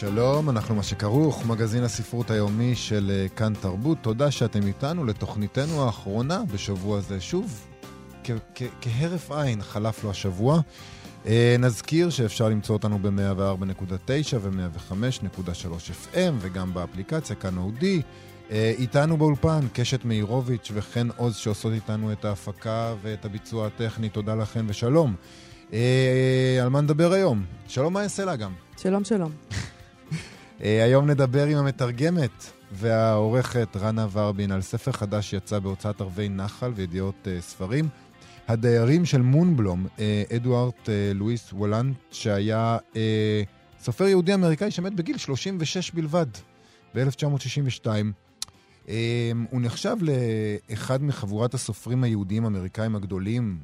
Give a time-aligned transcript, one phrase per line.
[0.00, 3.98] שלום, אנחנו מה שכרוך, מגזין הספרות היומי של אה, כאן תרבות.
[4.00, 7.20] תודה שאתם איתנו לתוכניתנו האחרונה בשבוע זה.
[7.20, 7.66] שוב,
[8.24, 10.60] כ- כ- כהרף עין חלף לו השבוע.
[11.26, 18.02] אה, נזכיר שאפשר למצוא אותנו ב-104.9 ו-105.3 FM וגם באפליקציה כאן אודי.
[18.50, 24.08] אה, איתנו באולפן קשת מאירוביץ' וחן עוז שעושות איתנו את ההפקה ואת הביצוע הטכני.
[24.08, 25.14] תודה לכן ושלום.
[25.72, 27.44] אה, על מה נדבר היום?
[27.68, 28.52] שלום, יעשה לה גם?
[28.76, 29.32] שלום, שלום.
[30.64, 36.72] אה, היום נדבר עם המתרגמת והעורכת רנה ורבין על ספר חדש שיצא בהוצאת ערבי נחל
[36.74, 37.88] וידיעות אה, ספרים.
[38.48, 42.78] הדיירים של מונבלום, אה, אדוארט אה, לואיס וולנט, שהיה
[43.80, 46.26] סופר יהודי אמריקאי שמת בגיל 36 בלבד,
[46.94, 47.86] ב-1962.
[48.88, 53.58] אה, הוא נחשב לאחד מחבורת הסופרים היהודיים האמריקאים הגדולים,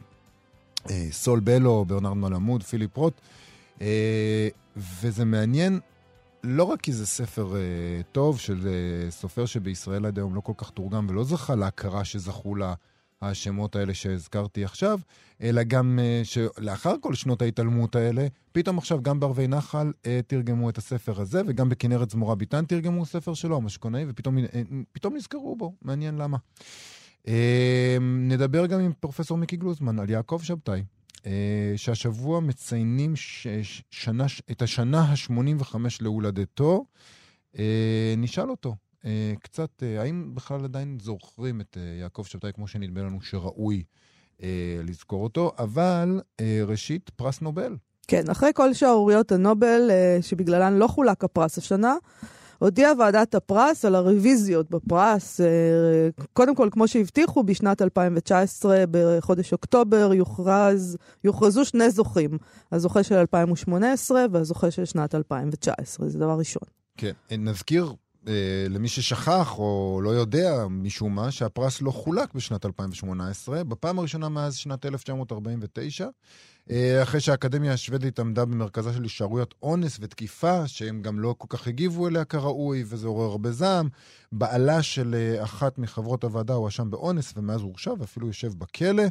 [1.11, 3.21] סול בלו, ברנרד מלמוד, פיליפ רוט,
[4.77, 5.81] וזה מעניין
[6.45, 10.53] לא רק כי זה ספר uh, טוב של uh, סופר שבישראל עד היום לא כל
[10.57, 12.75] כך תורגם ולא זכה להכרה שזכו לה
[13.23, 14.99] השמות האלה שהזכרתי עכשיו,
[15.43, 20.71] אלא גם uh, שלאחר כל שנות ההתעלמות האלה, פתאום עכשיו גם בערבי נחל uh, תרגמו
[20.71, 24.37] את הספר הזה, וגם בכנרת זמורה ביטן תרגמו ספר שלו, המשכונאי, ופתאום
[24.93, 26.37] פתאום נזכרו בו, מעניין למה.
[27.23, 27.29] Uh,
[28.01, 30.83] נדבר גם עם פרופסור מיקי גלוזמן על יעקב שבתאי.
[31.23, 31.27] Uh,
[31.77, 33.47] שהשבוע מציינים ש-
[33.91, 36.85] שנה, את השנה ה-85 להולדתו.
[37.55, 37.59] Uh,
[38.17, 39.05] נשאל אותו uh,
[39.43, 43.83] קצת, האם בכלל עדיין זוכרים את יעקב שבתאי כמו שנדמה לנו שראוי
[44.85, 46.21] לזכור אותו, אבל
[46.67, 47.77] ראשית, פרס נובל.
[48.09, 51.97] כן, אחרי כל שערוריות הנובל, אה, שבגללן לא חולק הפרס השנה,
[52.63, 55.41] הודיעה ועדת הפרס על הרוויזיות בפרס.
[55.41, 55.47] אה,
[56.33, 62.31] קודם כל, כמו שהבטיחו, בשנת 2019, בחודש אוקטובר, יוכרז, יוכרזו שני זוכים.
[62.73, 66.63] הזוכה של 2018 והזוכה של שנת 2019, זה דבר ראשון.
[66.97, 67.13] כן.
[67.31, 67.93] נזכיר אה,
[68.69, 74.57] למי ששכח או לא יודע משום מה, שהפרס לא חולק בשנת 2018, בפעם הראשונה מאז
[74.57, 76.09] שנת 1949,
[76.71, 81.67] אה, אחרי שהאקדמיה השוודית עמדה במרכזה של שערוריות אונס ותקיפה, שהם גם לא כל כך
[81.67, 83.89] הגיבו אליה כראוי, וזה עורר הרבה זעם.
[84.33, 89.03] בעלה של אה, אחת מחברות הוועדה הואשם באונס, ומאז הורשע ואפילו יושב בכלא.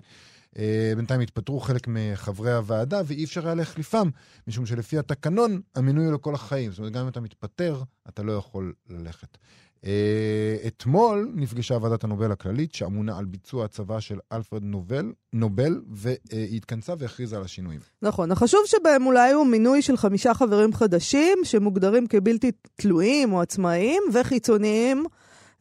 [0.57, 4.09] אה, בינתיים התפטרו חלק מחברי הוועדה, ואי אפשר היה להחליפם,
[4.47, 6.71] משום שלפי התקנון, המינוי הוא לכל החיים.
[6.71, 9.37] זאת אומרת, גם אם אתה מתפטר, אתה לא יכול ללכת.
[9.85, 16.57] אה, אתמול נפגשה ועדת הנובל הכללית, שאמונה על ביצוע הצבא של אלפרד נובל, נובל, והיא
[16.57, 17.79] התכנסה והכריזה על השינויים.
[18.01, 18.31] נכון.
[18.31, 25.05] החשוב שבהם אולי הוא מינוי של חמישה חברים חדשים, שמוגדרים כבלתי תלויים או עצמאיים וחיצוניים,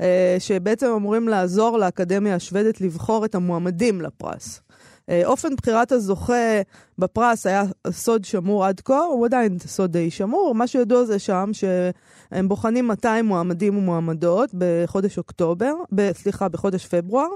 [0.00, 4.60] אה, שבעצם אמורים לעזור לאקדמיה השוודית לבחור את המועמדים לפרס.
[5.10, 6.60] אה, אופן בחירת הזוכה
[6.98, 10.54] בפרס היה סוד שמור עד כה, הוא עדיין סוד די שמור.
[10.54, 17.28] מה שידוע זה שם שהם בוחנים 200 מועמדים ומועמדות בחודש אוקטובר, ב, סליחה, בחודש פברואר,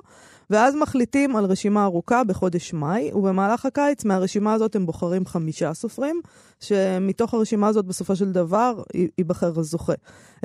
[0.50, 6.20] ואז מחליטים על רשימה ארוכה בחודש מאי, ובמהלך הקיץ מהרשימה הזאת הם בוחרים חמישה סופרים,
[6.60, 8.82] שמתוך הרשימה הזאת בסופו של דבר
[9.18, 9.92] ייבחר הזוכה.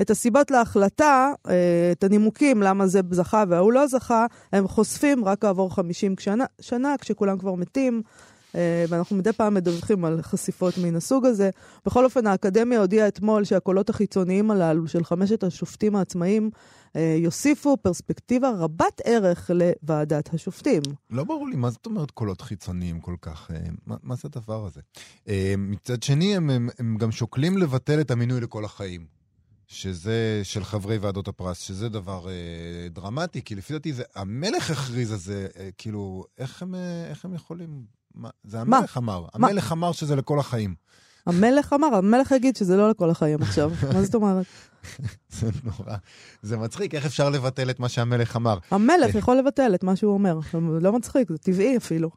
[0.00, 5.40] את הסיבות להחלטה, אה, את הנימוקים למה זה זכה וההוא לא זכה, הם חושפים רק
[5.40, 8.02] כעבור 50 שנה, שנה כשכולם כבר מתים.
[8.54, 11.50] אה, ואנחנו מדי פעם מדווחים על חשיפות מן הסוג הזה.
[11.86, 16.50] בכל אופן, האקדמיה הודיעה אתמול שהקולות החיצוניים הללו של חמשת השופטים העצמאיים
[16.96, 20.82] אה, יוסיפו פרספקטיבה רבת ערך לוועדת השופטים.
[21.10, 23.50] לא ברור לי, מה זאת אומרת קולות חיצוניים כל כך?
[23.50, 23.56] אה,
[23.86, 24.80] מה, מה זה הדבר הזה?
[25.58, 29.20] מצד שני, הם, הם, הם גם שוקלים לבטל את המינוי לכל החיים.
[29.70, 35.12] שזה של חברי ועדות הפרס, שזה דבר אה, דרמטי, כי לפי דעתי זה, המלך הכריז
[35.12, 37.99] על זה, אה, כאילו, איך הם, אה, איך הם יכולים...
[38.14, 38.76] מה, זה מה?
[38.76, 39.20] המלך אמר.
[39.20, 39.48] מה?
[39.48, 40.74] המלך אמר שזה לכל החיים.
[41.26, 43.72] המלך אמר, המלך יגיד שזה לא לכל החיים עכשיו.
[43.94, 44.46] מה זאת אומרת?
[45.38, 45.96] זה נורא.
[46.42, 48.58] זה מצחיק, איך אפשר לבטל את מה שהמלך אמר?
[48.70, 50.38] המלך יכול לבטל את מה שהוא אומר.
[50.80, 52.10] לא מצחיק, זה טבעי אפילו.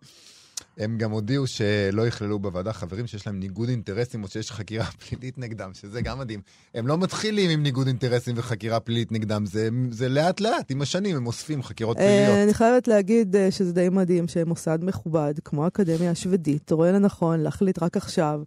[0.77, 5.37] הם גם הודיעו שלא יכללו בוועדה חברים שיש להם ניגוד אינטרסים או שיש חקירה פלילית
[5.37, 6.41] נגדם, שזה גם מדהים.
[6.75, 11.15] הם לא מתחילים עם ניגוד אינטרסים וחקירה פלילית נגדם, זה, זה לאט לאט, עם השנים
[11.15, 12.43] הם אוספים חקירות אה, פליליות.
[12.43, 17.83] אני חייבת להגיד אה, שזה די מדהים שמוסד מכובד, כמו האקדמיה השוודית, רואה לנכון להחליט
[17.83, 18.41] רק עכשיו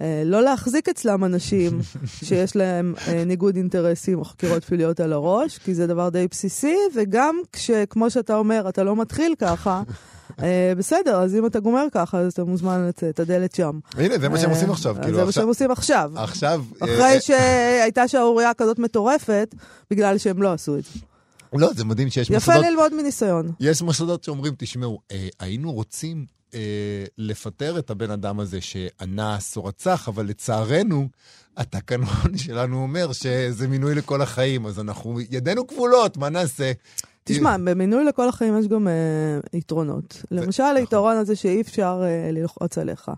[0.00, 1.80] אה, לא להחזיק אצלם אנשים
[2.24, 2.94] שיש להם
[3.26, 8.36] ניגוד אינטרסים או חקירות פליליות על הראש, כי זה דבר די בסיסי, וגם כשכמו שאתה
[8.36, 9.82] אומר, אתה לא מתחיל ככה,
[10.76, 13.78] בסדר, אז אם אתה גומר ככה, אז אתה מוזמן לצאת, הדלת שם.
[13.94, 14.96] הנה, זה מה שהם עושים עכשיו.
[15.14, 16.12] זה מה שהם עושים עכשיו.
[16.14, 16.64] עכשיו...
[16.80, 19.54] אחרי שהייתה שערורייה כזאת מטורפת,
[19.90, 21.00] בגלל שהם לא עשו את זה.
[21.52, 22.56] לא, זה מדהים שיש יפה מוסדות...
[22.56, 23.52] יפה ללמוד מניסיון.
[23.60, 29.64] יש מוסדות שאומרים, תשמעו, אה, היינו רוצים אה, לפטר את הבן אדם הזה שאנס או
[29.64, 31.08] רצח, אבל לצערנו,
[31.56, 36.72] התקנון שלנו אומר שזה מינוי לכל החיים, אז אנחנו, ידינו כבולות, מה נעשה?
[37.28, 40.22] תשמע, במינוי לכל החיים יש גם אה, יתרונות.
[40.30, 40.76] למשל, נכון.
[40.76, 43.10] היתרון הזה שאי אפשר אה, ללחוץ עליך.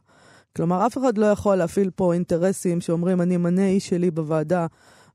[0.56, 4.66] כלומר, אף אחד לא יכול להפעיל פה אינטרסים שאומרים, אני אמנה איש שלי בוועדה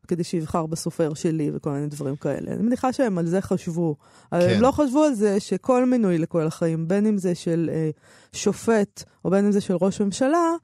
[0.08, 2.52] כדי שיבחר בסופר שלי וכל מיני דברים כאלה.
[2.52, 3.96] אני מניחה שהם על זה חשבו.
[4.32, 4.38] כן.
[4.40, 7.90] הם לא חשבו על זה שכל מינוי לכל החיים, בין אם זה של אה,
[8.34, 10.56] שופט או בין אם זה של ראש ממשלה,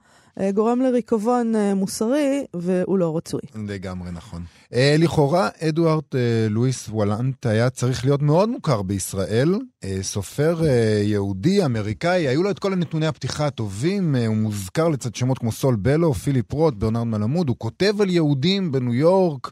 [0.53, 3.41] גורם לריקבון אה, מוסרי, והוא לא רצוי.
[3.55, 4.43] לגמרי נכון.
[4.73, 6.03] אה, לכאורה, אדוארד
[6.49, 9.59] לואיס וולנט היה צריך להיות מאוד מוכר בישראל.
[10.01, 10.61] סופר
[11.03, 14.15] יהודי, אמריקאי, היו לו את כל הנתוני הפתיחה הטובים.
[14.15, 17.49] הוא מוזכר לצד שמות כמו סול בלו, פיליפ רוט, ברנרד מלמוד.
[17.49, 19.51] הוא כותב על יהודים בניו יורק.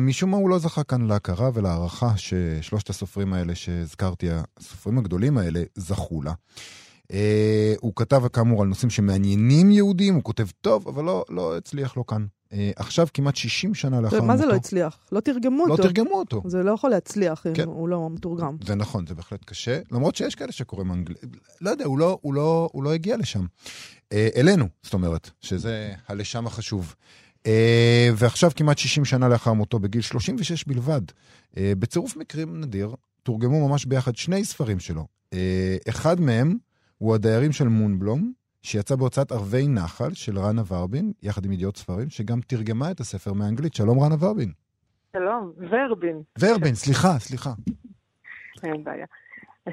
[0.00, 5.62] משום מה הוא לא זכה כאן להכרה ולהערכה ששלושת הסופרים האלה שהזכרתי, הסופרים הגדולים האלה,
[5.74, 6.32] זכו לה.
[7.12, 11.96] אה, הוא כתב כאמור על נושאים שמעניינים יהודים, הוא כותב טוב, אבל לא, לא הצליח
[11.96, 12.26] לו כאן.
[12.52, 14.26] אה, עכשיו, כמעט 60 שנה לאחר מותו.
[14.26, 14.98] מה זה לא הצליח?
[15.12, 15.82] לא תרגמו לא אותו.
[15.82, 16.42] לא תרגמו אותו.
[16.46, 17.66] זה לא יכול להצליח אם כן.
[17.66, 18.56] הוא לא מתורגם.
[18.64, 21.24] זה נכון, זה בהחלט קשה, למרות שיש כאלה שקוראים אנגלית.
[21.60, 23.46] לא יודע, הוא לא, הוא לא, הוא לא הגיע לשם.
[24.12, 26.94] אה, אלינו, זאת אומרת, שזה הלשם החשוב.
[27.46, 31.00] אה, ועכשיו, כמעט 60 שנה לאחר מותו, בגיל 36 בלבד,
[31.56, 35.06] אה, בצירוף מקרים נדיר, תורגמו ממש ביחד שני ספרים שלו.
[35.32, 36.56] אה, אחד מהם,
[36.98, 42.10] הוא הדיירים של מונבלום, שיצא בהוצאת ערבי נחל של רנה ורבין, יחד עם ידיעות ספרים,
[42.10, 43.74] שגם תרגמה את הספר מאנגלית.
[43.74, 44.48] שלום רנה ורבין.
[45.12, 46.22] שלום, ורבין.
[46.40, 47.50] ורבין, סליחה, סליחה.
[48.64, 49.06] אין בעיה.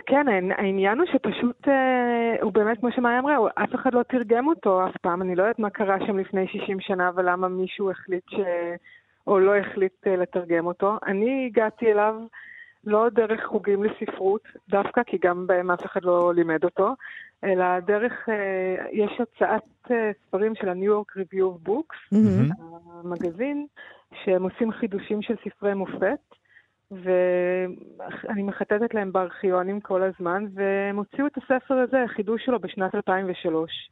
[0.06, 0.25] כן,
[0.57, 4.98] העניין הוא שפשוט, אה, הוא באמת, כמו שמאי אמרה, אף אחד לא תרגם אותו אף
[5.01, 5.22] פעם.
[5.22, 8.36] אני לא יודעת מה קרה שם לפני 60 שנה ולמה מישהו החליט ש...
[9.27, 10.98] או לא החליט אה, לתרגם אותו.
[11.07, 12.16] אני הגעתי אליו
[12.86, 16.96] לא דרך חוגים לספרות, דווקא כי גם בהם אף אחד לא לימד אותו,
[17.44, 22.54] אלא דרך, אה, יש הצעת אה, ספרים של ה-New York Review of Books, mm-hmm.
[23.04, 23.66] המגזין,
[24.24, 26.20] שהם עושים חידושים של ספרי מופת,
[26.92, 33.90] ואני מחטטת להם בארכיונים כל הזמן, והם הוציאו את הספר הזה, החידוש שלו בשנת 2003.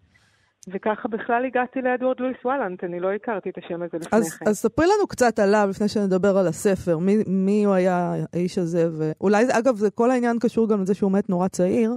[0.67, 4.47] וככה בכלל הגעתי לאדוארד לואיס וואלנט, אני לא הכרתי את השם הזה לפני אז, כן.
[4.47, 8.89] אז ספרי לנו קצת עליו לפני שנדבר על הספר, מי, מי הוא היה האיש הזה,
[8.97, 11.93] ואולי, אגב, זה, כל העניין קשור גם לזה שהוא מת נורא צעיר.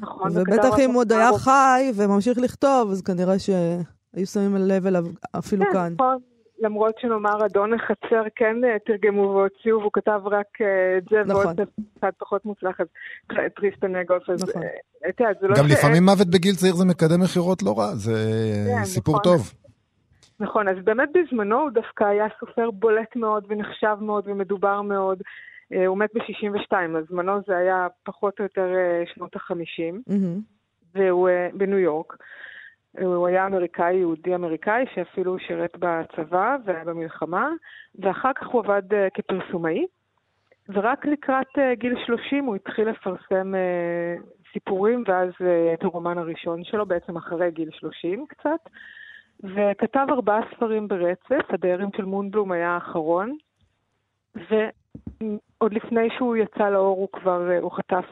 [0.00, 0.30] נכון.
[0.34, 5.04] ובטח אם הוא עוד היה חי וממשיך לכתוב, אז כנראה שהיו שמים לב אליו
[5.38, 5.92] אפילו כן, כאן.
[5.94, 6.29] נכון.
[6.60, 11.44] למרות שנאמר אדון החצר כן אה, תרגמו והוציאו, והוא כתב רק אה, את זה, נכון.
[11.44, 11.60] ועוד
[11.96, 12.86] קצת פחות מוצלח, אז
[13.56, 14.62] טריסטן נגוף, אז נכון.
[15.08, 15.54] את יודעת, זה לא...
[15.58, 15.72] גם ש...
[15.72, 18.12] לפעמים מוות בגיל צעיר זה מקדם מכירות לא רע, זה
[18.78, 19.32] כן, סיפור נכון.
[19.32, 19.52] טוב.
[20.40, 25.22] נכון, אז באמת בזמנו הוא דווקא היה סופר בולט מאוד ונחשב מאוד ומדובר מאוד.
[25.72, 28.68] אה, הוא מת ב-62, אז זמנו זה היה פחות או יותר
[29.14, 30.40] שנות ה-50, mm-hmm.
[30.94, 32.16] והוא בניו יורק.
[32.98, 37.50] הוא היה אמריקאי, יהודי אמריקאי, שאפילו שירת בצבא והיה במלחמה,
[37.98, 39.86] ואחר כך הוא עבד uh, כפרסומאי,
[40.68, 45.28] ורק לקראת uh, גיל 30 הוא התחיל לפרסם uh, סיפורים, ואז
[45.74, 48.68] את הרומן הראשון שלו, בעצם אחרי גיל 30 קצת,
[49.44, 53.36] וכתב ארבעה ספרים ברצף, הדיירים של מונבלום היה האחרון,
[54.34, 58.06] ועוד לפני שהוא יצא לאור הוא כבר, הוא חטף...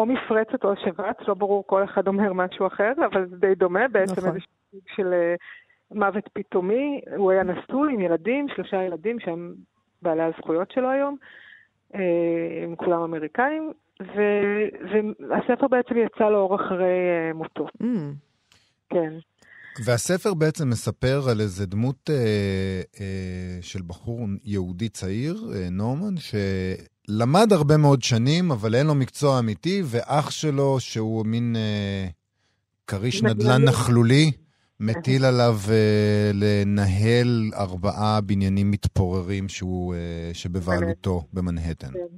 [0.00, 3.88] או מפרצת או שבץ, לא ברור, כל אחד אומר משהו אחר, אבל זה די דומה,
[3.88, 4.28] בעצם נכון.
[4.28, 4.38] איזה
[4.70, 7.00] סוג של uh, מוות פתאומי.
[7.16, 9.54] הוא היה נשוי עם ילדים, שלושה ילדים שהם
[10.02, 11.16] בעלי הזכויות שלו היום,
[11.92, 11.96] uh,
[12.64, 14.68] הם כולם אמריקאים, ו-
[15.28, 17.66] והספר בעצם יצא לאור אחרי uh, מותו.
[17.82, 17.86] Mm.
[18.90, 19.12] כן.
[19.84, 26.34] והספר בעצם מספר על איזה דמות אה, אה, של בחור יהודי צעיר, אה, נורמן, ש...
[27.18, 32.06] למד הרבה מאוד שנים, אבל אין לו מקצוע אמיתי, ואח שלו, שהוא מין אה,
[32.86, 34.30] כריש נדל"ן נכלולי,
[34.80, 41.92] מטיל עליו אה, לנהל ארבעה בניינים מתפוררים שהוא, אה, שבבעלותו במנהטן.
[41.92, 42.16] כן.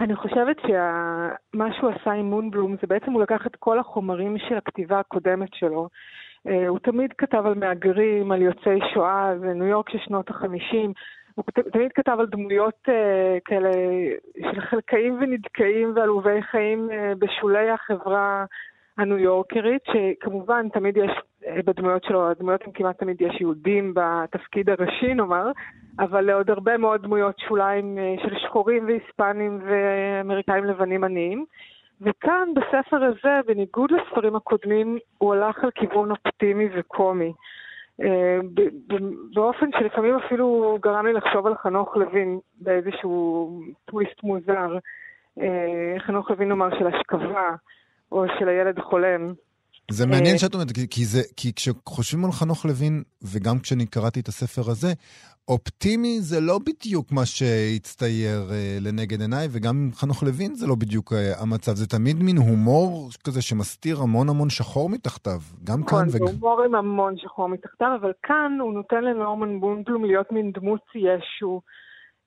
[0.00, 4.56] אני חושבת שמה שהוא עשה עם מונבלום זה בעצם הוא לקח את כל החומרים של
[4.56, 5.88] הכתיבה הקודמת שלו.
[6.48, 10.92] אה, הוא תמיד כתב על מהגרים, על יוצאי שואה, זה ניו יורק של שנות החמישים.
[11.38, 12.92] הוא תמיד כתב על דמויות uh,
[13.44, 13.70] כאלה
[14.52, 18.44] של חלקאים ונדכאים ועלובי חיים uh, בשולי החברה
[18.98, 21.10] הניו יורקרית, שכמובן תמיד יש
[21.64, 25.50] בדמויות שלו, הדמויות הן כמעט תמיד יש יהודים בתפקיד הראשי נאמר,
[25.98, 31.44] אבל לעוד הרבה מאוד דמויות שוליים של שחורים והיספנים ואמריקאים לבנים עניים.
[32.00, 37.32] וכאן, בספר הזה, בניגוד לספרים הקודמים, הוא הלך על כיוון אופטימי וקומי.
[38.02, 38.38] אה,
[39.34, 43.50] באופן שלפעמים אפילו גרם לי לחשוב על חנוך לוין באיזשהו
[43.84, 44.78] טוויסט מוזר.
[45.40, 47.50] אה, חנוך לוין נאמר של השכבה,
[48.12, 49.32] או של הילד חולם.
[49.90, 54.20] זה מעניין אה, שאת אומרת, כי, זה, כי כשחושבים על חנוך לוין, וגם כשאני קראתי
[54.20, 54.92] את הספר הזה,
[55.48, 60.74] אופטימי זה לא בדיוק מה שהצטייר uh, לנגד עיניי, וגם עם חנוך לוין זה לא
[60.74, 61.72] בדיוק uh, המצב.
[61.72, 65.40] זה תמיד מין הומור כזה שמסתיר המון המון שחור מתחתיו.
[65.64, 66.24] גם כאן וגם...
[66.24, 70.80] נכון, הומור עם המון שחור מתחתיו, אבל כאן הוא נותן לנורמן בונדלום להיות מין דמות
[70.94, 71.60] ישו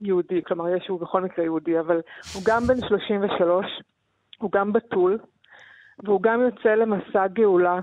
[0.01, 0.41] יהודי.
[0.48, 2.01] כלומר, ישו בכל מקרה יהודי, אבל
[2.34, 3.65] הוא גם בן 33,
[4.38, 5.18] הוא גם בתול,
[6.03, 7.79] והוא גם יוצא למסע גאולה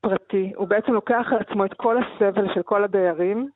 [0.00, 0.52] פרטי.
[0.56, 3.48] הוא בעצם לוקח על עצמו את כל הסבל של כל הדיירים,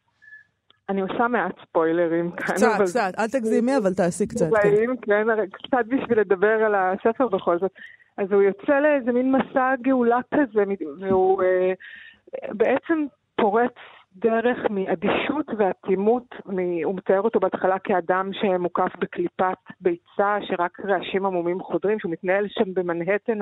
[0.88, 2.54] אני עושה מעט ספוילרים כאן.
[2.54, 2.84] קצת, אבל...
[2.84, 4.46] קצת, אל תגזימי, אבל תעשי קצת.
[4.62, 4.86] כן.
[5.02, 7.72] כן, קצת בשביל לדבר על הספר בכל זאת.
[8.18, 10.62] אז הוא יוצא לאיזה מין מסע גאולה כזה,
[11.00, 11.72] והוא אה,
[12.48, 13.04] בעצם
[13.36, 13.74] פורץ
[14.16, 16.34] דרך מאדישות ואטימות,
[16.84, 22.74] הוא מתאר אותו בהתחלה כאדם שמוקף בקליפת ביצה, שרק רעשים עמומים חודרים, שהוא מתנהל שם
[22.74, 23.38] במנהטן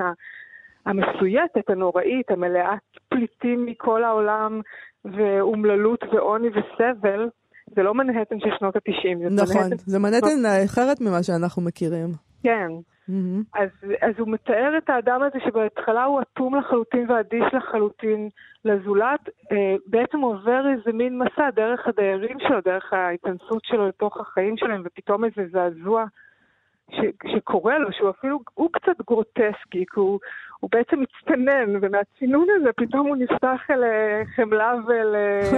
[0.85, 4.61] המסויטת, הנוראית, המלאת פליטים מכל העולם,
[5.05, 7.29] ואומללות ועוני וסבל,
[7.75, 9.19] זה לא מנהטן של שנות התשעים.
[9.23, 12.09] נכון, זה מנהטן אחרת ממה שאנחנו מכירים.
[12.43, 12.69] כן.
[13.11, 13.59] Mm-hmm.
[13.59, 13.69] אז,
[14.01, 18.29] אז הוא מתאר את האדם הזה שבהתחלה הוא אטום לחלוטין ואדיש לחלוטין
[18.65, 24.57] לזולת, אה, בעצם עובר איזה מין מסע דרך הדיירים שלו, דרך ההתכנסות שלו לתוך החיים
[24.57, 26.05] שלהם, ופתאום איזה זעזוע
[26.91, 30.19] ש- שקורה לו, שהוא אפילו, הוא קצת גרוטסקי, כי הוא,
[30.59, 35.57] הוא בעצם מצטנן, ומהצינון הזה פתאום הוא נפתח אל אה, חמלה ואל אה,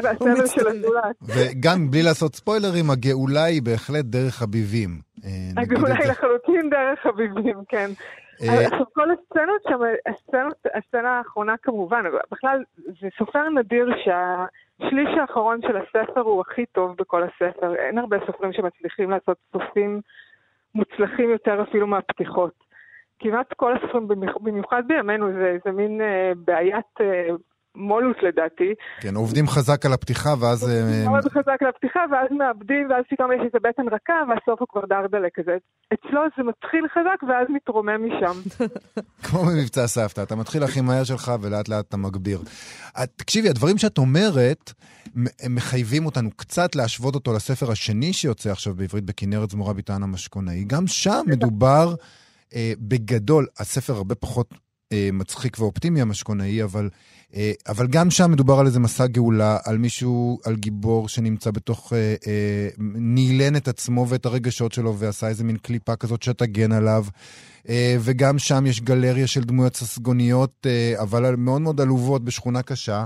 [0.10, 1.16] הסבל של הזולת.
[1.22, 5.07] וגם בלי לעשות ספוילרים, הגאולה היא בהחלט דרך הביבים.
[5.24, 5.62] אה,
[6.00, 7.90] היא לחלוטין דרך הביבים, כן.
[8.40, 15.76] עכשיו, כל הסצנות שם, הסצנות, הסצנה האחרונה כמובן, בכלל, זה סופר נדיר שהשליש האחרון של
[15.76, 17.74] הספר הוא הכי טוב בכל הספר.
[17.74, 20.00] אין הרבה סופרים שמצליחים לעשות סופים
[20.74, 22.52] מוצלחים יותר אפילו מהפתיחות.
[23.18, 24.08] כמעט כל הספרים,
[24.40, 27.28] במיוחד בימינו, זה, זה מין אה, בעיית אה,
[27.74, 28.74] מולוס לדעתי.
[29.00, 30.62] כן, עובדים חזק על הפתיחה ואז...
[30.62, 34.60] עובדים אה, מאוד חזק על הפתיחה ואז מאבדים ואז פתאום יש איזה בטן רכה והסוף
[34.60, 35.56] הוא כבר דרדלה כזה.
[35.94, 38.64] אצלו זה מתחיל חזק ואז מתרומם משם.
[39.24, 42.38] כמו במבצע סבתא, אתה מתחיל הכי מהר שלך ולאט לאט אתה מגביר.
[43.16, 44.72] תקשיבי, הדברים שאת אומרת,
[45.48, 50.64] מחייבים אותנו קצת להשוות אותו לספר השני שיוצא עכשיו בעברית בכנרת זמורה ביטן המשכונאי.
[50.64, 51.94] גם שם מדובר...
[52.54, 54.54] אה, בגדול, הספר הרבה פחות
[55.12, 56.88] מצחיק ואופטימי המשכונאי, אבל,
[57.34, 61.92] אה, אבל גם שם מדובר על איזה מסע גאולה, על מישהו, על גיבור שנמצא בתוך,
[61.92, 67.04] אה, אה, נילן את עצמו ואת הרגשות שלו ועשה איזה מין קליפה כזאת שתגן עליו.
[67.68, 73.04] אה, וגם שם יש גלריה של דמויות ססגוניות, אה, אבל מאוד מאוד עלובות בשכונה קשה.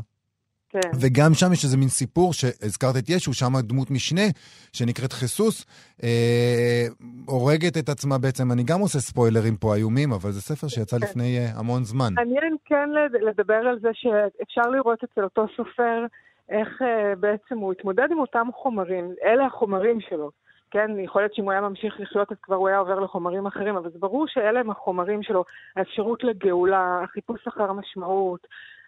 [0.72, 0.90] כן.
[1.00, 4.26] וגם שם יש איזה מין סיפור, שהזכרת את ישו, שם דמות משנה,
[4.72, 5.66] שנקראת חיסוס,
[6.02, 6.86] אה,
[7.26, 8.52] הורגת את עצמה בעצם.
[8.52, 11.06] אני גם עושה ספוילרים פה איומים, אבל זה ספר שיצא כן.
[11.06, 12.14] לפני אה, המון זמן.
[12.14, 12.88] מעניין כן
[13.28, 16.06] לדבר על זה שאפשר לראות אצל אותו סופר
[16.48, 19.14] איך אה, בעצם הוא התמודד עם אותם חומרים.
[19.24, 20.30] אלה החומרים שלו.
[20.70, 23.76] כן, יכול להיות שאם הוא היה ממשיך לחיות אז כבר הוא היה עובר לחומרים אחרים,
[23.76, 25.44] אבל זה ברור שאלה הם החומרים שלו,
[25.76, 28.46] האפשרות לגאולה, החיפוש אחר המשמעות,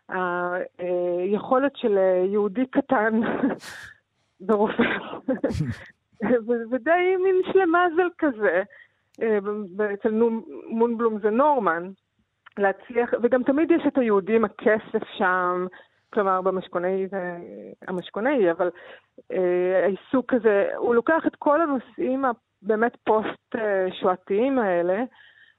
[0.08, 1.99] היכולת של
[2.32, 3.20] יהודי קטן
[4.46, 4.82] ברופא,
[6.70, 8.62] ודי מין שלמזל כזה,
[9.94, 10.23] אצל
[10.68, 11.90] מונבלום זה נורמן,
[12.58, 15.66] להצליח, וגם תמיד יש את היהודים, הכסף שם,
[16.12, 17.37] כלומר במשכונאי זה
[17.88, 18.70] המשכונאי, אבל
[19.32, 25.02] אה, העיסוק הזה, הוא לוקח את כל הנושאים הבאמת פוסט-שואתיים האלה,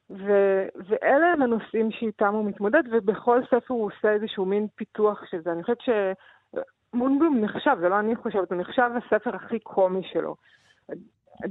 [0.09, 5.41] ו- ואלה הם הנושאים שאיתם הוא מתמודד, ובכל ספר הוא עושה איזשהו מין פיתוח של
[5.41, 5.51] זה.
[5.51, 10.35] אני חושבת שמונבלום נחשב, זה לא אני חושבת, הוא נחשב הספר הכי קומי שלו.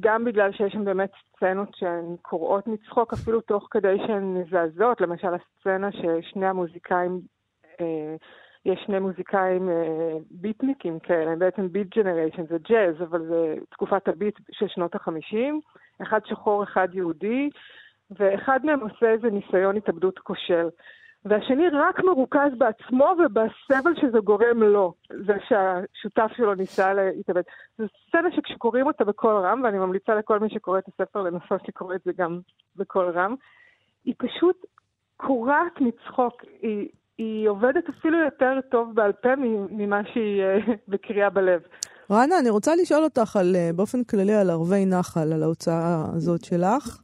[0.01, 5.01] גם בגלל שיש שם באמת סצנות שהן קוראות מצחוק, אפילו תוך כדי שהן מזעזעות.
[5.01, 7.21] למשל, הסצנה ששני המוזיקאים,
[7.81, 8.17] אה,
[8.65, 14.09] יש שני מוזיקאים אה, ביטניקים כאלה, הם בעצם ביט ג'נריישן, זה ג'אז, אבל זה תקופת
[14.09, 15.61] הביט של שנות החמישים.
[16.03, 17.51] אחד שחור, אחד יהודי.
[18.19, 20.69] ואחד מהם עושה איזה ניסיון התאבדות כושל.
[21.25, 24.95] והשני רק מרוכז בעצמו ובסבל שזה גורם לו,
[25.27, 27.43] זה שהשותף שלו ניסה להתאבד.
[27.79, 31.95] זו סצנה שכשקוראים אותה בקול רם, ואני ממליצה לכל מי שקורא את הספר לנסות לקרוא
[31.95, 32.41] את זה גם
[32.77, 33.35] בקול רם,
[34.05, 34.65] היא פשוט
[35.17, 36.43] קורעת מצחוק.
[36.63, 39.29] היא, היא עובדת אפילו יותר טוב בעל פה
[39.71, 40.43] ממה שהיא
[40.89, 41.61] בקריאה בלב.
[42.11, 47.04] רנה, אני רוצה לשאול אותך על, באופן כללי על ערבי נחל, על ההוצאה הזאת שלך.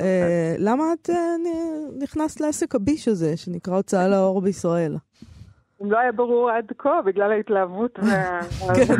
[0.00, 1.36] אה, למה את אה,
[1.98, 4.96] נכנסת לעסק הביש הזה, שנקרא הוצאה לאור בישראל?
[5.82, 8.40] אם לא היה ברור עד כה, בגלל ההתלהבות וה...
[8.76, 8.94] כן.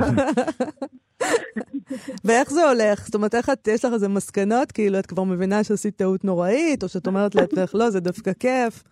[2.24, 3.04] ואיך זה הולך?
[3.04, 4.72] זאת אומרת, איך את, יש לך איזה מסקנות?
[4.72, 8.82] כאילו, את כבר מבינה שעשית טעות נוראית, או שאת אומרת לעצמך, לא, זה דווקא כיף.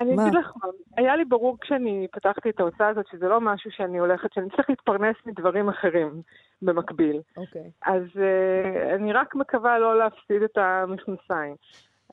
[0.00, 0.52] אני אגיד לך,
[0.96, 4.70] היה לי ברור כשאני פתחתי את ההוצאה הזאת, שזה לא משהו שאני הולכת, שאני צריך
[4.70, 6.22] להתפרנס מדברים אחרים
[6.62, 7.20] במקביל.
[7.36, 7.62] אוקיי.
[7.62, 7.90] Okay.
[7.92, 11.54] אז uh, אני רק מקווה לא להפסיד את המכנסיים.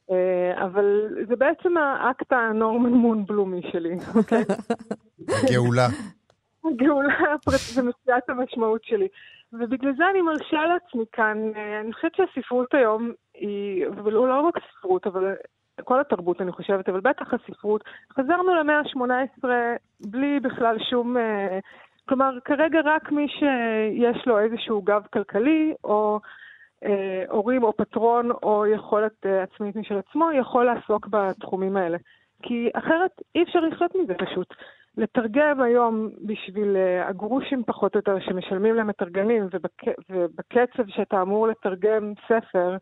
[0.10, 4.44] Uh, אבל זה בעצם האקט הנורמן מונבלומי שלי, אוקיי?
[5.52, 5.88] גאולה.
[6.66, 7.36] הגאולה
[7.78, 9.08] ומציאת המשמעות שלי.
[9.54, 15.08] ובגלל זה אני מרשה לעצמי כאן, אה, אני חושבת שהספרות היום היא, ולא רק ספרות,
[15.08, 15.34] אבל
[15.84, 17.84] כל התרבות, אני חושבת, אבל בטח הספרות.
[18.14, 19.48] חזרנו למאה ה-18
[20.02, 21.18] בלי בכלל שום...
[21.18, 21.60] אה,
[22.10, 26.20] כלומר, כרגע רק מי שיש לו איזשהו גב כלכלי, או
[26.84, 31.98] אה, הורים או פטרון, או יכולת אה, עצמית משל עצמו, יכול לעסוק בתחומים האלה.
[32.42, 34.54] כי אחרת אי אפשר לחיות מזה פשוט.
[34.98, 39.84] לתרגם היום בשביל אה, הגרושים פחות או יותר שמשלמים למתרגמים, ובק...
[40.10, 42.78] ובקצב שאתה אמור לתרגם ספר,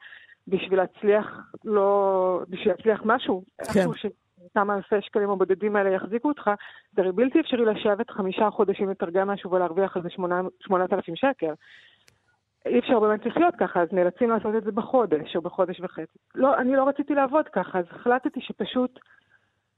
[0.47, 2.41] בשביל להצליח לא...
[2.50, 3.85] בשביל להצליח משהו, כן.
[3.95, 6.51] שכמה אלפי שקלים הבודדים האלה יחזיקו אותך,
[6.93, 10.09] זה הרי בלתי אפשרי לשבת חמישה חודשים לתרגם משהו ולהרוויח על זה
[10.59, 11.53] שמונת אלפים שקל.
[12.65, 16.17] אי אפשר באמת לחיות ככה, אז נאלצים לעשות את זה בחודש או בחודש וחצי.
[16.35, 19.00] לא, אני לא רציתי לעבוד ככה, אז החלטתי שפשוט,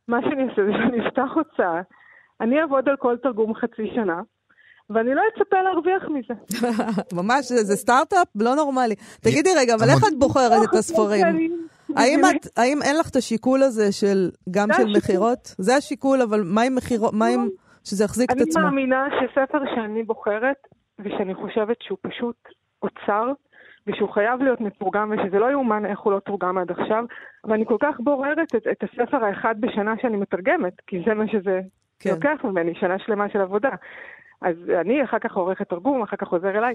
[0.08, 1.82] מה שאני אעשה זה שאני אפתח הוצאה,
[2.42, 4.22] אני אעבוד על כל תרגום חצי שנה,
[4.90, 6.34] ואני לא אצפה להרוויח מזה.
[7.20, 8.96] ממש, זה סטארט-אפ לא נורמלי.
[9.22, 11.26] תגידי רגע, אבל איך את בוחרת את הספרים?
[11.96, 15.56] האם, את, האם אין לך את השיקול הזה של, גם של מכירות?
[15.58, 17.48] זה השיקול, אבל מה עם מכירות, מה עם,
[17.88, 18.62] שזה יחזיק את עצמו?
[18.62, 20.58] אני מאמינה שספר שאני בוחרת,
[21.00, 22.36] ושאני חושבת שהוא פשוט
[22.84, 23.32] אוצר,
[23.88, 27.04] ושהוא חייב להיות מתורגם, ושזה לא יאומן איך הוא לא תורגם עד עכשיו,
[27.44, 31.60] ואני כל כך בוררת את, את הספר האחד בשנה שאני מתרגמת, כי זה מה שזה
[32.00, 32.10] כן.
[32.10, 33.70] לוקח ממני, שנה שלמה של עבודה.
[34.42, 36.74] אז אני אחר כך עורכת תרגום, אחר כך חוזר אליי.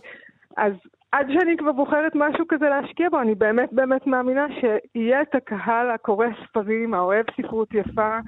[0.57, 0.73] אז
[1.13, 5.91] עד שאני כבר בוחרת משהו כזה להשקיע בו, אני באמת באמת מאמינה שיהיה את הקהל
[5.91, 8.19] הקורא ספרים, האוהב ספרות יפה,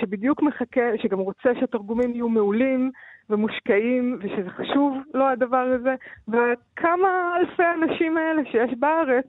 [0.00, 2.90] שבדיוק מחכה, שגם רוצה שהתרגומים יהיו מעולים
[3.30, 5.94] ומושקעים, ושזה חשוב לו הדבר הזה,
[6.28, 9.26] וכמה אלפי אנשים האלה שיש בארץ.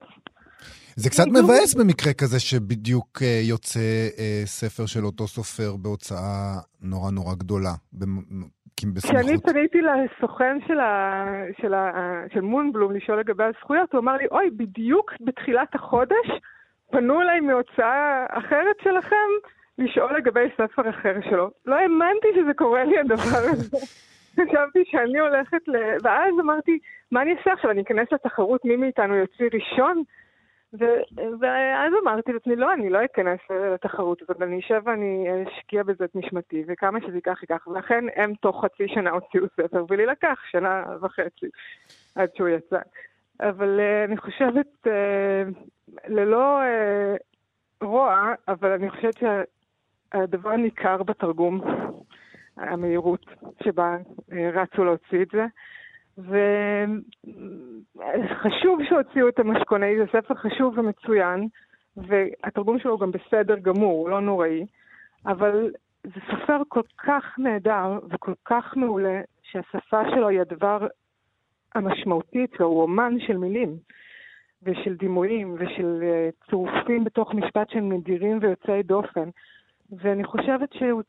[0.96, 3.80] זה קצת מבאס במקרה כזה שבדיוק uh, יוצא
[4.16, 7.74] uh, ספר של אותו סופר בהוצאה נורא נורא גדולה.
[8.78, 11.26] כשאני פניתי לסוכן של, ה,
[11.62, 11.92] של, ה,
[12.34, 16.28] של מונבלום לשאול לגבי הזכויות, הוא אמר לי, אוי, בדיוק בתחילת החודש
[16.92, 19.30] פנו אליי מהוצאה אחרת שלכם
[19.78, 21.52] לשאול לגבי ספר אחר שלו.
[21.66, 23.78] לא האמנתי שזה קורה לי הדבר הזה.
[24.36, 25.76] חשבתי שאני הולכת ל...
[26.04, 26.80] ואז אמרתי,
[27.12, 27.72] מה אני אעשה עכשיו?
[27.72, 30.04] אני אכנס לתחרות מי מאיתנו יוציא ראשון?
[30.80, 31.02] ו-
[31.40, 33.40] ואז אמרתי לעצמי, לא, אני לא אכנס
[33.74, 37.68] לתחרות הזאת, אני אשב ואני אשקיע בזה את נשמתי, וכמה שזה ייקח ייקח.
[37.68, 41.50] ואכן, הם תוך חצי שנה הוציאו ספר, ולי לקח שנה וחצי
[42.16, 42.80] עד שהוא יצא.
[43.40, 44.90] אבל uh, אני חושבת, uh,
[46.08, 51.62] ללא uh, רוע, אבל אני חושבת שהדבר ניכר בתרגום,
[52.58, 53.26] המהירות
[53.64, 55.46] שבה uh, רצו להוציא את זה.
[58.16, 61.48] וחשוב שהוציאו את המשכונאי, זה ספר חשוב ומצוין,
[61.98, 64.66] והתרגום שלו גם בסדר גמור, הוא לא נוראי,
[65.26, 65.72] אבל
[66.04, 70.88] זה ספר כל כך נהדר וכל כך מעולה, שהשפה שלו היא הדבר
[71.76, 73.78] המשמעותי אצלו, הוא אומן של מילים.
[74.64, 79.30] ושל דימויים ושל uh, צירופים בתוך משפט שהם נדירים ויוצאי דופן.
[79.92, 81.02] ואני חושבת שהוא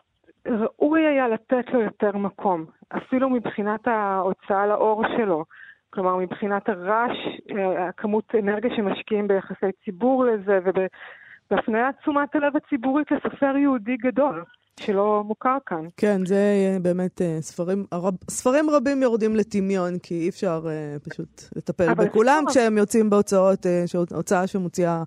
[0.47, 2.65] ראוי היה לתת לו יותר מקום,
[2.97, 5.45] אפילו מבחינת ההוצאה לאור שלו.
[5.91, 7.17] כלומר, מבחינת הרעש,
[7.51, 14.45] אה, הכמות אנרגיה שמשקיעים ביחסי ציבור לזה, ובהפניית תשומת הלב הציבורית לסופר יהודי גדול.
[14.81, 15.87] שלא מוכר כאן.
[15.97, 21.43] כן, זה באמת אה, ספרים, הרב, ספרים רבים יורדים לטמיון, כי אי אפשר uh, פשוט
[21.57, 25.03] לטפל בכולם כשהם יוצאים בהוצאות, uh, הוצאה שמוציאה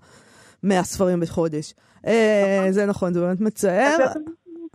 [0.62, 1.74] 100 ספרים בחודש.
[2.04, 2.08] Uh,
[2.70, 3.96] זה נכון, זה באמת מצער.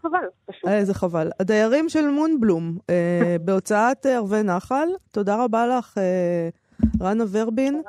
[0.02, 0.68] חבל, פשוט.
[0.68, 1.30] איזה חבל.
[1.40, 6.50] הדיירים של מונבלום, אה, בהוצאת אה, ערבי נחל, תודה רבה לך, אה,
[7.02, 7.82] רנה ורבין,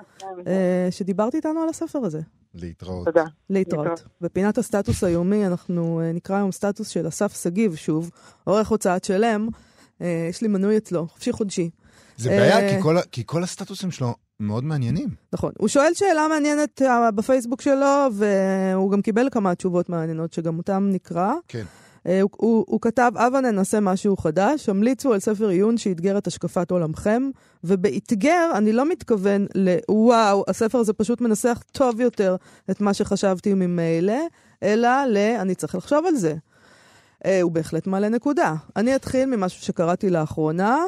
[0.47, 2.21] אה, שדיברת איתנו על הספר הזה.
[2.55, 3.05] להתראות.
[3.05, 3.25] תודה.
[3.51, 4.05] להתראות.
[4.21, 8.11] בפינת הסטטוס היומי, אנחנו אה, נקרא היום סטטוס של אסף שגיב, שוב,
[8.45, 9.49] עורך הוצאת שלם.
[10.03, 11.71] אה, יש לי מנוי אצלו, חופשי חודשי.
[12.17, 15.09] זה בעיה, אה, כי, כל, כי כל הסטטוסים שלו מאוד מעניינים.
[15.33, 15.53] נכון.
[15.59, 20.89] הוא שואל שאלה מעניינת אה, בפייסבוק שלו, והוא גם קיבל כמה תשובות מעניינות, שגם אותם
[20.93, 21.33] נקרא.
[21.49, 21.65] כן.
[22.07, 26.27] אה, הוא, הוא, הוא כתב, הבה ננסה משהו חדש, המליצו על ספר עיון שאתגר את
[26.27, 27.31] השקפת עולמכם,
[27.65, 32.37] ובאתגר אני לא מתכוון לוואו, הספר הזה פשוט מנסח טוב יותר
[32.71, 34.19] את מה שחשבתי ממילא,
[34.63, 35.17] אלא ל...
[35.17, 36.35] אני צריך לחשוב על זה.
[37.25, 38.55] Uh, הוא בהחלט מעלה נקודה.
[38.77, 40.79] אני אתחיל ממשהו שקראתי לאחרונה,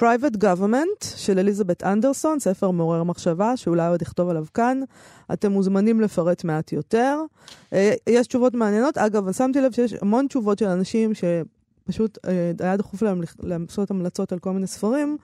[0.00, 4.80] Private Government של אליזבת אנדרסון, ספר מעורר מחשבה, שאולי עוד אכתוב עליו כאן.
[5.32, 7.18] אתם מוזמנים לפרט מעט יותר.
[7.70, 7.74] Uh,
[8.06, 8.98] יש תשובות מעניינות.
[8.98, 12.28] אגב, שמתי לב שיש המון תשובות של אנשים שפשוט uh,
[12.64, 15.16] היה דחוף להם לעשות המלצות על כל מיני ספרים.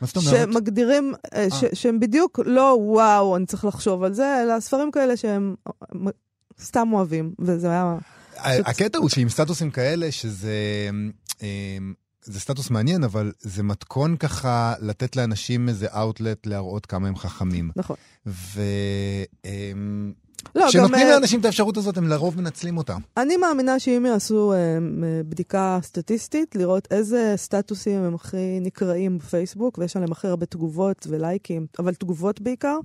[0.00, 0.30] מה זאת אומרת?
[0.30, 1.12] שמגדירים,
[1.50, 5.54] ש, שהם בדיוק לא וואו, אני צריך לחשוב על זה, אלא ספרים כאלה שהם
[6.60, 7.98] סתם אוהבים, וזה היה...
[8.36, 10.52] הקטע הוא שעם סטטוסים כאלה, שזה...
[12.28, 17.16] אמ, זה סטטוס מעניין, אבל זה מתכון ככה לתת לאנשים איזה אאוטלט להראות כמה הם
[17.16, 17.70] חכמים.
[17.76, 17.96] נכון.
[18.26, 18.60] ו...
[20.54, 22.96] לא, כשנותנים גם, לאנשים את האפשרות הזאת, הם לרוב מנצלים אותה.
[23.16, 24.58] אני מאמינה שאם יעשו אה,
[25.28, 31.66] בדיקה סטטיסטית, לראות איזה סטטוסים הם הכי נקראים בפייסבוק, ויש עליהם הכי הרבה תגובות ולייקים,
[31.78, 32.78] אבל תגובות בעיקר,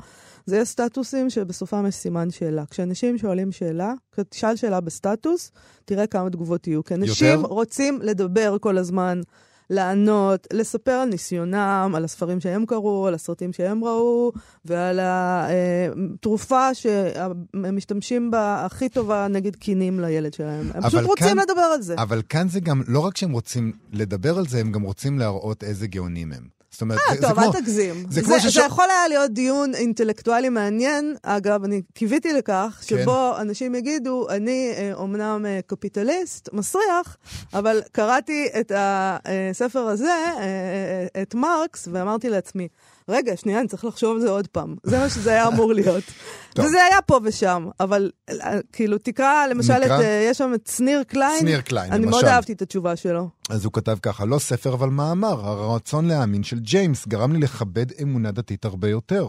[0.46, 2.64] זה יהיה סטטוסים שבסופם יש סימן שאלה.
[2.70, 5.52] כשאנשים שואלים שאלה, כשתשאל שאלה בסטטוס,
[5.86, 6.84] תראה כמה תגובות יהיו.
[6.84, 7.48] כי אנשים יותר?
[7.48, 9.22] רוצים לדבר כל הזמן.
[9.70, 14.32] לענות, לספר על ניסיונם, על הספרים שהם קראו, על הסרטים שהם ראו,
[14.66, 20.72] ועל התרופה שהם משתמשים בה הכי טובה נגד קינים לילד שלהם.
[20.74, 21.96] הם פשוט רוצים כאן, לדבר על זה.
[21.98, 25.64] אבל כאן זה גם, לא רק שהם רוצים לדבר על זה, הם גם רוצים להראות
[25.64, 26.57] איזה גאונים הם.
[26.78, 28.06] זאת אומרת, אה, טוב, אל תגזים.
[28.10, 28.50] זה, זה, ששו...
[28.50, 31.16] זה יכול היה להיות דיון אינטלקטואלי מעניין.
[31.24, 32.98] אגב, אני קיוויתי לכך, כן.
[33.04, 33.42] שבו כן.
[33.42, 37.18] אנשים יגידו, אני אה, אומנם אה, קפיטליסט, מסריח,
[37.54, 42.68] אבל קראתי את הספר הזה, אה, אה, את מרקס, ואמרתי לעצמי,
[43.10, 44.76] רגע, שנייה, אני צריך לחשוב על זה עוד פעם.
[44.84, 46.04] זה מה שזה היה אמור להיות.
[46.60, 51.04] וזה היה פה ושם, אבל אה, כאילו, תקרא למשל את, אה, יש שם את שניר
[51.04, 51.40] קליין.
[51.40, 52.02] שניר קליין, למשל.
[52.02, 53.30] אני מאוד אהבתי את התשובה שלו.
[53.50, 57.86] אז הוא כתב ככה, לא ספר אבל מאמר, הרצון להאמין של ג'יימס גרם לי לכבד
[58.02, 59.28] אמונה דתית הרבה יותר.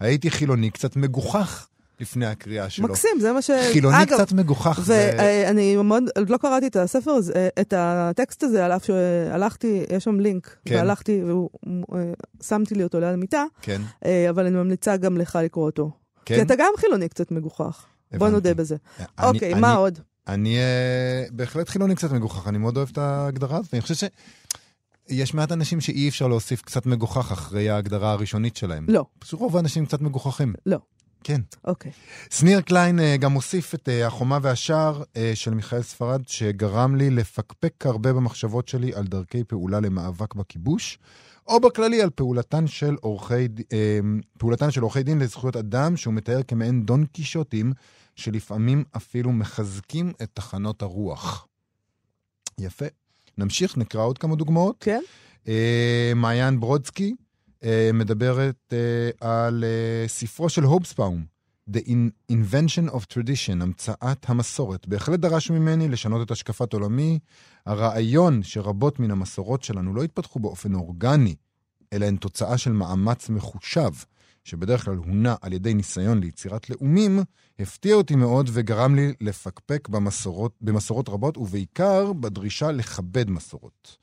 [0.00, 1.66] הייתי חילוני קצת מגוחך.
[2.00, 2.88] לפני הקריאה שלו.
[2.88, 3.50] מקסים, זה מה ש...
[3.72, 4.80] חילוני אגב, קצת מגוחך.
[4.84, 5.82] ואני ו...
[5.82, 10.04] מאוד, עוד לא קראתי את הספר הזה, אה, את הטקסט הזה, על אף שהלכתי, יש
[10.04, 10.74] שם לינק, כן.
[10.74, 11.22] והלכתי,
[12.40, 13.82] ושמתי לי אותו ליד המיטה, כן.
[14.04, 15.90] אה, אבל אני ממליצה גם לך לקרוא אותו.
[16.24, 16.34] כן?
[16.34, 17.86] כי אתה גם חילוני קצת מגוחך.
[18.08, 18.18] הבנתי.
[18.18, 18.76] בוא נודה בזה.
[18.98, 19.98] אני, אוקיי, אני, מה עוד?
[20.28, 24.04] אני uh, בהחלט חילוני קצת מגוחך, אני מאוד אוהב את ההגדרה הזאת, ואני חושב ש...
[25.08, 28.86] יש מעט אנשים שאי אפשר להוסיף קצת מגוחך אחרי ההגדרה הראשונית שלהם.
[28.88, 29.04] לא.
[29.18, 30.54] פשוט רוב האנשים קצת מגוחכים.
[30.66, 30.78] לא.
[31.24, 31.40] כן.
[31.64, 31.92] אוקיי.
[32.30, 37.10] שניר קליין uh, גם הוסיף את uh, החומה והשער uh, של מיכאל ספרד, שגרם לי
[37.10, 40.98] לפקפק הרבה במחשבות שלי על דרכי פעולה למאבק בכיבוש,
[41.46, 43.48] או בכללי על פעולתן של עורכי,
[44.38, 47.72] פעולתן של עורכי דין לזכויות אדם, שהוא מתאר כמעין דון קישוטים,
[48.16, 51.46] שלפעמים אפילו מחזקים את תחנות הרוח.
[52.58, 52.86] יפה.
[53.38, 54.76] נמשיך, נקרא עוד כמה דוגמאות.
[54.80, 55.00] כן.
[55.44, 55.48] Uh,
[56.14, 57.23] מעיין ברודסקי, אה,
[57.94, 61.24] מדברת uh, על uh, ספרו של הובסבאום,
[61.70, 61.80] The
[62.32, 64.88] Invention of Tradition, המצאת המסורת.
[64.88, 67.18] בהחלט דרש ממני לשנות את השקפת עולמי.
[67.66, 71.34] הרעיון שרבות מן המסורות שלנו לא התפתחו באופן אורגני,
[71.92, 73.90] אלא הן תוצאה של מאמץ מחושב,
[74.44, 77.20] שבדרך כלל הונע על ידי ניסיון ליצירת לאומים,
[77.58, 83.96] הפתיע אותי מאוד וגרם לי לפקפק במסורות, במסורות רבות, ובעיקר בדרישה לכבד מסורות.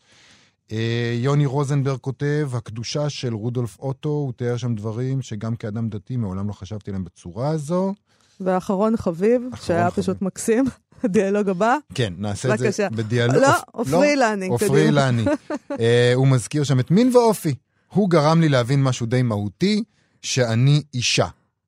[0.71, 6.17] אה, יוני רוזנברג כותב, הקדושה של רודולף אוטו, הוא תיאר שם דברים שגם כאדם דתי
[6.17, 7.93] מעולם לא חשבתי עליהם בצורה הזו.
[8.41, 10.03] ואחרון חביב, אחרון שהיה חביב.
[10.03, 10.65] פשוט מקסים,
[11.03, 11.77] הדיאלוג הבא.
[11.93, 13.35] כן, נעשה את זה בדיאלוג.
[13.35, 14.47] לא, עופרי לא, לני.
[14.47, 15.25] עופרי לני.
[15.79, 17.55] אה, הוא מזכיר שם את מין ואופי.
[17.87, 19.83] הוא גרם לי להבין משהו די מהותי,
[20.21, 21.27] שאני אישה.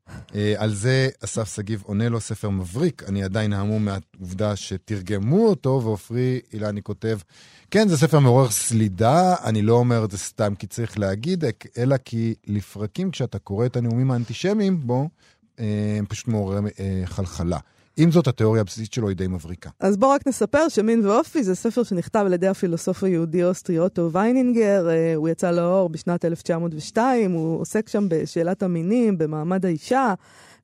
[0.10, 5.82] Uh, על זה אסף שגיב עונה לו ספר מבריק, אני עדיין המום מהעובדה שתרגמו אותו,
[5.84, 7.18] ועופרי אילני כותב,
[7.74, 11.44] כן, זה ספר מעורר סלידה, אני לא אומר את זה סתם כי צריך להגיד,
[11.78, 15.10] אלא כי לפרקים, כשאתה קורא את הנאומים האנטישמיים בו,
[15.60, 17.58] אה, הם פשוט מעורר אה, חלחלה.
[17.98, 19.70] עם זאת, התיאוריה הבסיסית שלו היא די מבריקה.
[19.80, 24.12] אז בואו רק נספר שמין ואופי זה ספר שנכתב על ידי הפילוסוף היהודי אוסטרי אוטו
[24.12, 30.14] ויינינגר, אה, הוא יצא לאור בשנת 1902, הוא עוסק שם בשאלת המינים, במעמד האישה.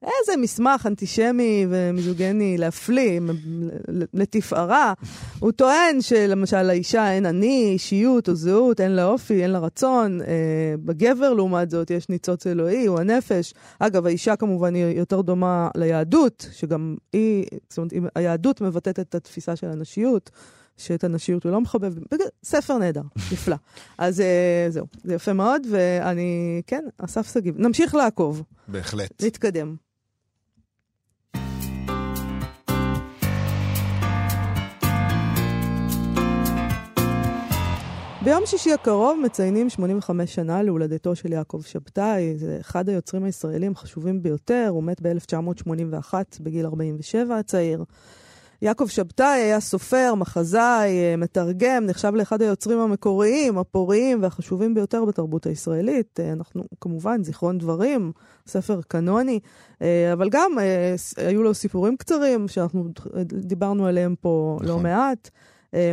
[0.04, 3.20] איזה מסמך אנטישמי ומיזוגני להפליא,
[4.14, 4.94] לתפארה.
[5.40, 10.22] הוא טוען שלמשל לאישה אין אני, אישיות או זהות, אין לה אופי, אין לה רצון.
[10.22, 10.28] אה,
[10.86, 13.54] בגבר, לעומת זאת, יש ניצוץ אלוהי, הוא הנפש.
[13.80, 19.56] אגב, האישה כמובן היא יותר דומה ליהדות, שגם היא, זאת אומרת, היהדות מבטאת את התפיסה
[19.56, 20.30] של הנשיות.
[20.78, 21.94] שאת הנשיות הוא לא מחבב.
[22.44, 23.56] ספר נהדר, נפלא.
[23.98, 24.24] אז
[24.70, 27.56] זהו, זה יפה מאוד, ואני, כן, אסף שגיב.
[27.58, 28.44] נמשיך לעקוב.
[28.68, 29.24] בהחלט.
[29.24, 29.76] נתקדם.
[38.30, 44.24] ביום שישי הקרוב מציינים 85 שנה להולדתו של יעקב שבתאי, זה אחד היוצרים הישראלים החשובים
[44.24, 47.84] ביותר, הוא מת ב-1981 בגיל 47 הצעיר.
[48.62, 56.20] יעקב שבתאי היה סופר, מחזאי, מתרגם, נחשב לאחד היוצרים המקוריים, הפוריים והחשובים ביותר בתרבות הישראלית.
[56.34, 58.12] אנחנו כמובן, זיכרון דברים,
[58.48, 59.40] ספר קנוני,
[60.14, 60.52] אבל גם
[61.18, 62.86] היו לו סיפורים קצרים שאנחנו
[63.24, 64.78] דיברנו עליהם פה לא נכון.
[64.78, 65.30] לא מעט,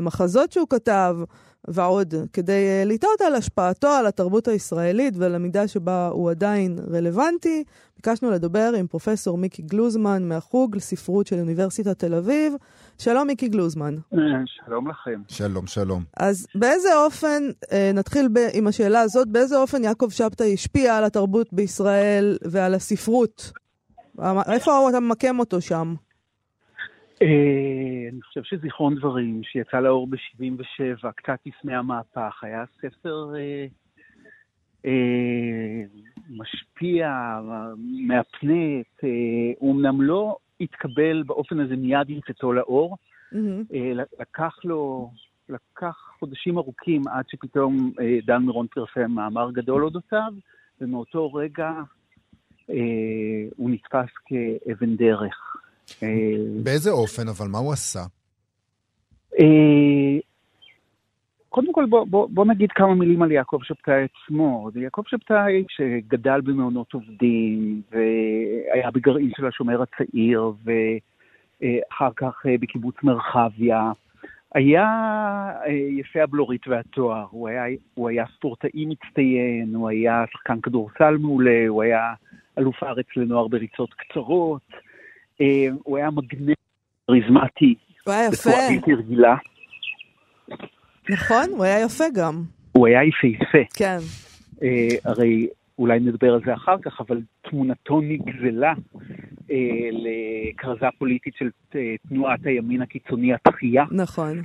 [0.03, 1.17] מחזות שהוא כתב.
[1.69, 7.65] ועוד, כדי uh, לטעות על השפעתו על התרבות הישראלית ולמידה שבה הוא עדיין רלוונטי,
[7.97, 12.53] ביקשנו לדבר עם פרופסור מיקי גלוזמן מהחוג לספרות של אוניברסיטת תל אביב.
[12.99, 13.95] שלום, מיקי גלוזמן.
[14.15, 15.23] אה, שלום לכם.
[15.29, 16.05] שלום, שלום.
[16.17, 21.05] אז באיזה אופן, uh, נתחיל ב- עם השאלה הזאת, באיזה אופן יעקב שבתאי השפיע על
[21.05, 23.53] התרבות בישראל ועל הספרות?
[24.49, 25.95] איפה אתה ממקם אותו שם?
[27.23, 33.67] אה, אני חושב שזיכרון דברים, שיצא לאור ב-77, קצת לפני המהפך, היה ספר אה,
[34.87, 35.83] אה,
[36.31, 37.39] משפיע,
[38.07, 39.05] מהפנט,
[39.59, 42.97] הוא אמנם לא התקבל באופן הזה מיד עם צאתו לאור.
[44.21, 45.11] לקח לו,
[45.49, 47.93] לקח חודשים ארוכים עד שפתאום
[48.27, 50.33] דן מירון פרסם מאמר גדול אודותיו,
[50.81, 51.73] ומאותו רגע
[53.57, 55.57] הוא נתפס כאבן דרך.
[56.03, 56.09] אה,
[56.63, 58.01] באיזה אופן, אבל מה הוא עשה?
[59.39, 60.19] אה,
[61.49, 64.71] קודם כל בוא, בוא, בוא נגיד כמה מילים על יעקב שבתאי עצמו.
[64.75, 72.95] זה יעקב שבתאי שגדל במעונות עובדים והיה בגרעין של השומר הצעיר ואחר כך אה, בקיבוץ
[73.03, 73.93] מרחביה.
[74.55, 74.87] היה
[75.89, 81.83] יפה הבלורית והתואר, הוא היה, הוא היה ספורטאי מצטיין, הוא היה שחקן כדורסל מעולה, הוא
[81.83, 82.15] היה
[82.59, 84.63] אלוף הארץ לנוער בריצות קצרות.
[85.41, 86.57] אה, הוא היה מגנט
[87.07, 87.75] כריזמטי.
[88.07, 88.51] הוא היה יפה.
[88.51, 89.37] בצורה בלתי רגילה.
[91.11, 92.43] נכון, הוא היה יפה גם.
[92.73, 93.59] הוא היה יפהפה.
[93.75, 93.99] כן.
[94.63, 95.47] אה, הרי
[95.79, 97.21] אולי נדבר על זה אחר כך, אבל
[97.51, 98.73] תמונתו נגזלה
[99.51, 99.57] אה,
[99.93, 101.51] לכרזה פוליטית של
[102.09, 103.85] תנועת הימין הקיצוני התחייה.
[103.91, 104.43] נכון,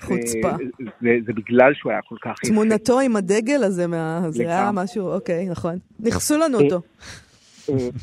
[0.00, 0.56] חוצפה.
[1.00, 2.52] זה, זה בגלל שהוא היה כל כך יפה.
[2.52, 4.20] תמונתו עם הדגל הזה, מה...
[4.28, 5.78] זה היה משהו, אוקיי, נכון.
[6.00, 6.80] נכסו לנו אותו.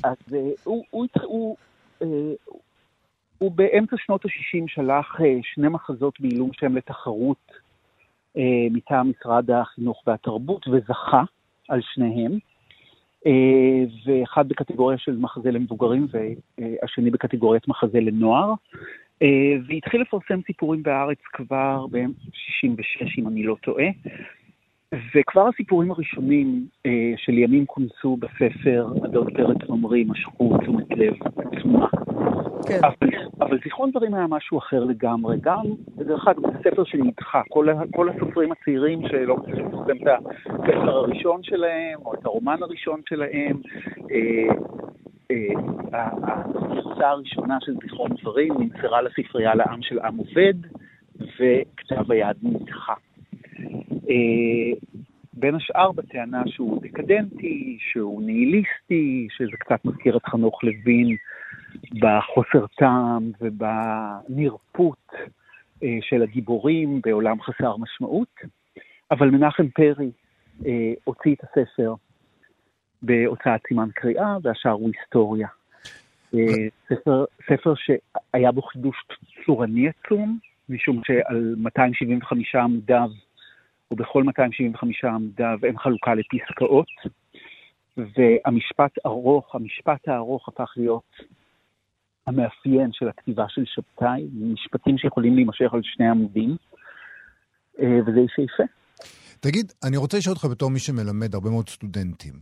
[0.03, 0.15] אז
[0.63, 1.68] הוא, הוא, הוא, אה,
[3.37, 7.51] הוא באמצע שנות ה-60 שלח אה, שני מחזות בעילום שם לתחרות
[8.37, 11.23] אה, מטעם משרד החינוך והתרבות וזכה
[11.69, 12.31] על שניהם.
[14.05, 18.53] ואחד בקטגוריה של מחזה למבוגרים והשני בקטגוריית מחזה לנוער.
[19.67, 23.85] והתחיל לפרסם סיפורים בארץ כבר ב-66, אם אני לא טועה.
[25.15, 31.87] וכבר הסיפורים הראשונים אה, של ימים כונסו בספר הדוד פרץ ממרי, משכו תשומת לב עצומה.
[32.67, 32.79] כן.
[32.83, 33.09] אבל,
[33.41, 35.37] אבל זיכרון דברים היה משהו אחר לגמרי.
[35.41, 35.63] גם,
[35.95, 37.41] דרך אגב, זה ספר שנדחה.
[37.49, 40.07] כל, כל הסופרים הצעירים שלא מצליחים לפרסם את
[40.47, 43.61] הספר הראשון שלהם, או את הרומן הראשון שלהם,
[44.11, 44.53] אה,
[45.31, 50.53] אה, הגרסה הראשונה של זיכרון דברים נמסרה לספרייה לעם של עם עובד,
[51.15, 52.93] וכתב היד נדחה.
[54.09, 54.95] אה,
[55.33, 61.15] בין השאר בטענה שהוא דקדנטי, שהוא ניהיליסטי, שזה קצת מזכיר את חנוך לוין
[61.99, 65.11] בחוסר טעם ובנרפות
[65.83, 68.35] אה, של הגיבורים בעולם חסר משמעות.
[69.11, 70.11] אבל מנחם פרי
[70.65, 71.93] אה, הוציא את הספר
[73.01, 75.47] בהוצאת סימן קריאה, והשאר הוא היסטוריה.
[76.89, 78.95] ספר, ספר שהיה בו חידוש
[79.45, 83.09] צורני עצום, משום שעל 275 עמודיו
[83.91, 86.87] ובכל 275 עמדיו אין חלוקה לפסקאות,
[87.97, 91.11] והמשפט ארוך, המשפט הארוך הפך להיות
[92.27, 96.55] המאפיין של הכתיבה של שבתאי, משפטים שיכולים להימשך על שני עמודים,
[97.79, 98.63] אה, וזה יפהפה.
[99.39, 102.33] תגיד, אני רוצה לשאול אותך בתור מי שמלמד הרבה מאוד סטודנטים.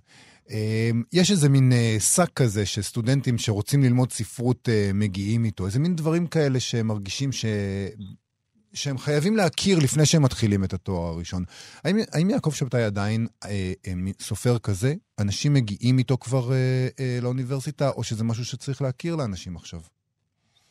[0.52, 5.96] אה, יש איזה מין אה, שק כזה שסטודנטים שרוצים ללמוד ספרות מגיעים איתו, איזה מין
[5.96, 7.46] דברים כאלה שמרגישים ש...
[8.78, 11.44] שהם חייבים להכיר לפני שהם מתחילים את התואר הראשון.
[11.84, 14.94] האם, האם יעקב שבתאי עדיין אה, אה, סופר כזה?
[15.20, 19.82] אנשים מגיעים איתו כבר אה, אה, לאוניברסיטה, או שזה משהו שצריך להכיר לאנשים עכשיו?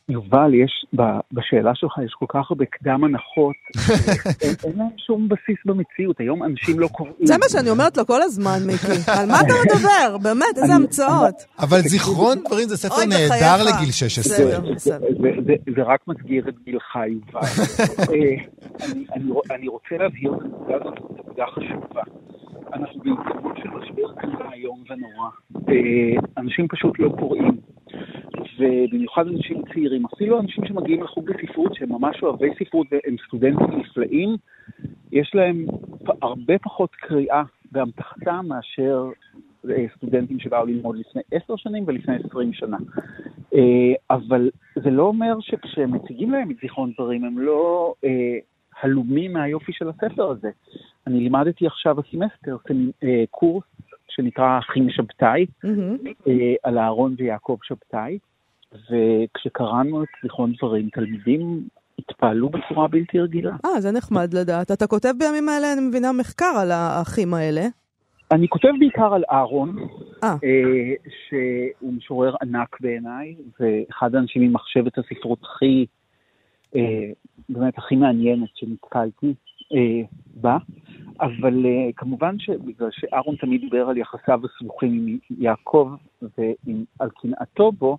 [0.09, 0.85] יובל, יש,
[1.31, 3.55] בשאלה שלך יש כל כך הרבה קדם הנחות,
[4.41, 7.13] אין, אין להם שום בסיס במציאות, היום אנשים לא קוראים.
[7.23, 9.11] זה מה שאני אומרת לו כל הזמן, מיקי.
[9.19, 10.17] על מה אתה מדבר?
[10.17, 11.35] באמת, איזה המצאות.
[11.59, 14.45] אבל זיכרון דברים זה ספר נהדר לגיל 16.
[14.45, 15.07] בסדר, בסדר.
[15.75, 17.41] זה רק מסגיר את גילך, יובל.
[18.13, 18.35] אה,
[19.55, 22.01] אני רוצה להבהיר את הנקודה הזאת, זו נקודה חשובה.
[22.73, 25.29] אנחנו בעיצומו של משבר כזה איום ונורא.
[25.69, 27.57] אה, אנשים פשוט לא קוראים.
[28.59, 34.35] ובמיוחד אנשים צעירים, אפילו אנשים שמגיעים לחוג לספרות, שהם ממש אוהבי ספרות והם סטודנטים נפלאים,
[35.11, 35.65] יש להם
[36.21, 39.09] הרבה פחות קריאה באמתחתם מאשר
[39.69, 42.77] אה, סטודנטים שבאו ללמוד לפני עשר שנים ולפני עשרים שנה.
[43.53, 48.37] אה, אבל זה לא אומר שכשהם מציגים להם את זיכרון דברים, הם לא אה,
[48.81, 50.49] הלומים מהיופי של הספר הזה.
[51.07, 52.57] אני לימדתי עכשיו הסמסטר
[53.31, 53.63] קורס
[54.17, 56.29] שנקרא אחים שבתאי, mm-hmm.
[56.63, 58.17] על אהרון ויעקב שבתאי,
[58.73, 61.67] וכשקראנו את זיכרון דברים, תלמידים
[61.99, 63.55] התפעלו בצורה בלתי רגילה.
[63.65, 64.71] אה, זה נחמד לדעת.
[64.71, 67.61] אתה כותב בימים האלה, אני מבינה, מחקר על האחים האלה.
[68.31, 69.75] אני כותב בעיקר על אהרון,
[70.23, 70.29] אה.
[70.43, 70.93] אה,
[71.27, 75.85] שהוא משורר ענק בעיניי, ואחד האנשים עם מחשבת הספרות הכי,
[76.75, 76.81] אה,
[77.49, 79.33] באמת הכי מעניינת שנתקלתי
[80.33, 80.57] בה.
[81.21, 87.97] אבל uh, כמובן שבגלל שאהרון תמיד דיבר על יחסיו הסבוכים עם יעקב ועל קנאתו בו,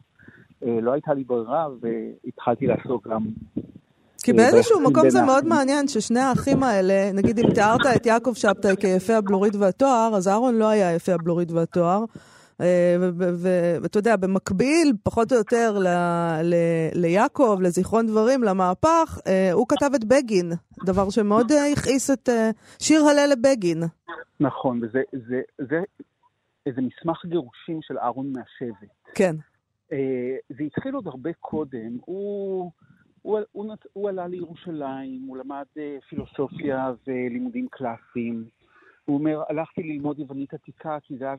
[0.62, 3.22] uh, לא הייתה לי ברירה והתחלתי לעסוק גם...
[4.22, 8.76] כי באיזשהו מקום זה מאוד מעניין ששני האחים האלה, נגיד אם תיארת את יעקב שבתאי
[8.80, 12.04] כיפה הבלורית והתואר, אז אהרון לא היה יפה הבלורית והתואר.
[12.60, 12.96] אה,
[13.82, 15.78] ואתה יודע, במקביל, פחות או יותר
[16.94, 20.52] ליעקב, לזיכרון דברים, למהפך, אה, הוא כתב את בגין,
[20.84, 22.28] דבר שמאוד אה, הכעיס את
[22.78, 23.82] שיר הלל לבגין.
[24.40, 25.80] נכון, וזה זה, זה,
[26.66, 28.88] איזה מסמך גירושים של אהרון מהשבט.
[29.14, 29.36] כן.
[30.48, 31.98] זה התחיל עוד הרבה קודם.
[32.04, 32.70] הוא...
[33.22, 35.64] הוא, הוא, הוא עלה לירושלים, הוא למד
[36.08, 38.44] פילוסופיה ולימודים קלאסיים.
[39.08, 41.34] הוא אומר, הלכתי ללמוד יוונית עתיקה, כי זה היה,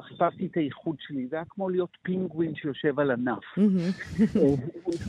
[0.00, 3.44] חיפשתי את הייחוד שלי, זה היה כמו להיות פינגווין שיושב על ענף.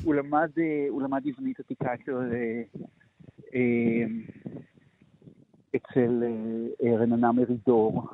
[0.06, 0.50] הוא למד,
[0.90, 2.12] הוא למד יוונית עתיקה אצל,
[3.56, 4.06] אה,
[5.76, 6.24] אצל
[6.84, 8.08] אה, רננה מרידור,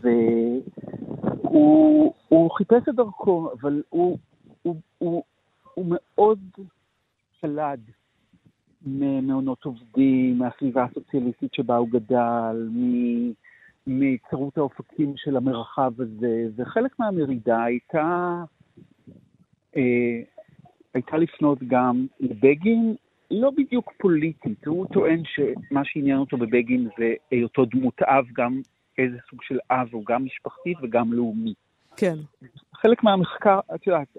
[0.00, 2.12] והוא
[2.56, 4.18] חיפש את דרכו, אבל הוא,
[4.62, 5.22] הוא, הוא,
[5.74, 6.40] הוא מאוד
[7.40, 7.80] שלד
[8.86, 12.68] ממעונות עובדים, מהסביבה הסוציאליסטית שבה הוא גדל,
[13.86, 18.42] מצרות האופקים של המרחב הזה, וחלק מהמרידה הייתה,
[19.76, 20.20] אה,
[20.94, 22.94] הייתה לפנות גם לבגין,
[23.30, 28.60] לא בדיוק פוליטית, הוא טוען שמה שעניין אותו בבגין זה היותו דמות אב, גם
[28.98, 31.54] איזה סוג של אב, הוא גם משפחתי וגם לאומי.
[31.96, 32.16] כן.
[32.74, 34.16] חלק מהמחקר, את יודעת,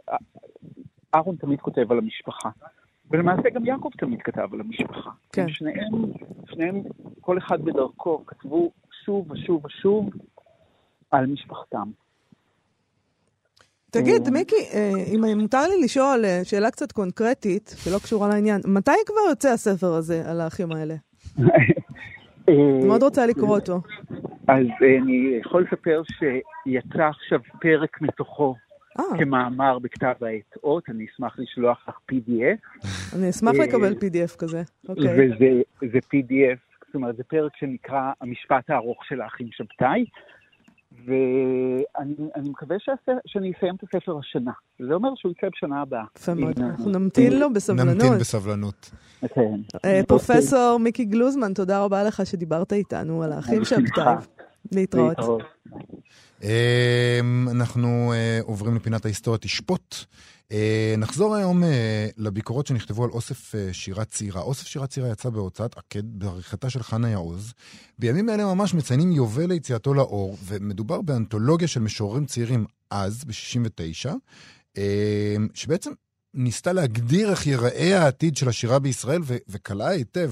[1.16, 2.50] אהרון תמיד כותב על המשפחה.
[3.12, 5.10] ולמעשה גם יעקב תמיד כתב על המשפחה.
[5.34, 5.50] כן.
[5.50, 5.92] שניהם,
[6.46, 6.82] שניהם,
[7.22, 8.72] כל אחד בדרכו, כתבו
[9.06, 10.10] שוב ושוב ושוב
[11.12, 11.92] על משפחתם.
[13.92, 18.62] תגיד, אה, מיקי, אה, אם מותר לי לשאול אה, שאלה קצת קונקרטית, שלא קשורה לעניין,
[18.66, 20.96] מתי כבר יוצא הספר הזה על האחים האלה?
[22.88, 23.82] מאוד רוצה לקרוא אותו.
[24.48, 24.66] אז
[25.02, 28.56] אני יכול לספר שיצא עכשיו פרק מתוכו
[29.00, 29.04] אה.
[29.20, 32.88] כמאמר בכתב העת אות, אני אשמח לשלוח לך PDF.
[33.16, 35.30] אני אשמח אה, לקבל PDF כזה, אוקיי.
[35.82, 40.06] וזה PDF, זאת אומרת, זה פרק שנקרא המשפט הארוך של האחים שבתאי,
[41.06, 42.76] ואני מקווה
[43.26, 44.52] שאני אסיים את הספר השנה.
[44.80, 46.04] זה אומר שהוא יצא בשנה הבאה.
[46.18, 47.96] יפה מאוד, אנחנו נמתין לו בסבלנות.
[47.96, 48.92] נמתין בסבלנות.
[49.22, 49.56] כן.
[49.86, 54.37] אה, פרופסור מיקי גלוזמן, תודה רבה לך שדיברת איתנו על האחים שבתאי.
[54.72, 55.18] להתראות.
[56.44, 59.96] אמ, אנחנו אה, עוברים לפינת ההיסטוריה תשפוט.
[60.52, 64.42] אה, נחזור היום אה, לביקורות שנכתבו על אוסף שירה צעירה.
[64.42, 67.54] אוסף שירה צעירה יצא בהוצאת עקד בעריכתה של חנה יעוז.
[68.00, 74.80] בימים אלה ממש מציינים יובל ליציאתו לאור, ומדובר באנתולוגיה של משוררים צעירים אז, ב-69,
[75.54, 75.92] שבעצם
[76.34, 80.32] ניסתה להגדיר איך ייראה העתיד של השירה בישראל, וקלעה היטב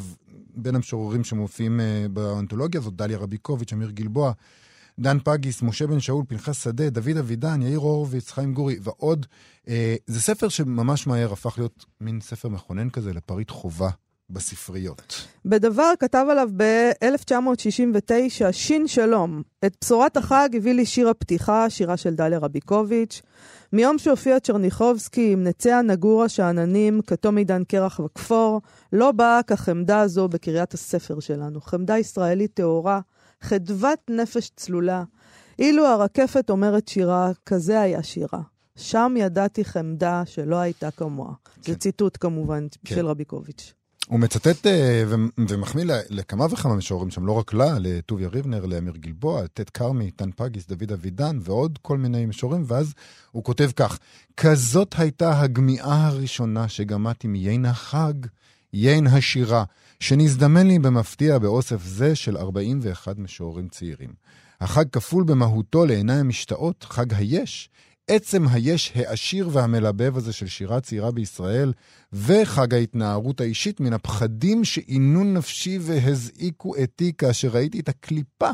[0.55, 1.79] בין המשוררים שמופיעים
[2.13, 4.31] באנתולוגיה הזאת, דליה רביקוביץ', אמיר גלבוע.
[4.99, 9.25] דן פגיס, משה בן שאול, פנחס שדה, דוד אבידן, יאיר הורוביץ, חיים גורי ועוד.
[9.67, 13.89] אה, זה ספר שממש מהר הפך להיות מין ספר מכונן כזה לפריט חובה
[14.29, 15.27] בספריות.
[15.45, 19.41] בדבר כתב עליו ב-1969 שין שלום.
[19.65, 23.21] את בשורת החג הביא לי שיר הפתיחה, שירה של דליה רביקוביץ'.
[23.73, 28.61] מיום שהופיע צ'רניחובסקי עם נצי הנגורה שאננים, כתום עידן קרח וכפור,
[28.93, 31.61] לא באה כחמדה הזו בקריאת הספר שלנו.
[31.61, 32.99] חמדה ישראלית טהורה,
[33.41, 35.03] חדוות נפש צלולה.
[35.59, 38.41] אילו הרקפת אומרת שירה, כזה היה שירה.
[38.75, 41.33] שם ידעתי חמדה שלא הייתה כמוה.
[41.61, 41.71] כן.
[41.71, 42.95] זה ציטוט כמובן כן.
[42.95, 43.73] של רביקוביץ'.
[44.07, 45.03] הוא מצטט אה,
[45.49, 50.29] ומחמיא לכמה וכמה משוררים שם, לא רק לה, לטוביה ריבנר, לאמיר גלבוע, טט כרמי, טן
[50.35, 52.93] פגיס, דוד אבידן ועוד כל מיני משוררים, ואז
[53.31, 53.99] הוא כותב כך:
[54.37, 58.13] כזאת הייתה הגמיעה הראשונה שגמעתי מיין החג,
[58.73, 59.63] יין השירה,
[59.99, 64.09] שנזדמן לי במפתיע באוסף זה של 41 משוררים צעירים.
[64.61, 67.69] החג כפול במהותו לעיניים משתאות, חג היש,
[68.07, 71.73] עצם היש העשיר והמלבב הזה של שירה צעירה בישראל,
[72.13, 78.49] וחג ההתנערות האישית מן הפחדים שעינו נפשי והזעיקו אתי כאשר ראיתי את הקליפה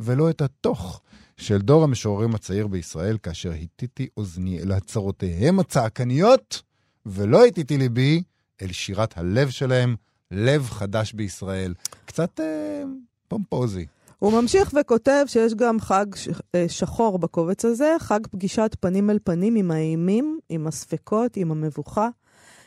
[0.00, 1.00] ולא את התוך
[1.36, 6.62] של דור המשוררים הצעיר בישראל, כאשר הטיתי אוזני אל הצהרותיהם הצעקניות,
[7.06, 8.22] ולא הטיתי ליבי
[8.62, 9.96] אל שירת הלב שלהם,
[10.30, 11.74] לב חדש בישראל.
[12.04, 12.82] קצת אה,
[13.28, 13.86] פומפוזי.
[14.22, 16.06] הוא ממשיך וכותב שיש גם חג
[16.54, 22.08] אה, שחור בקובץ הזה, חג פגישת פנים אל פנים עם האימים, עם הספקות, עם המבוכה,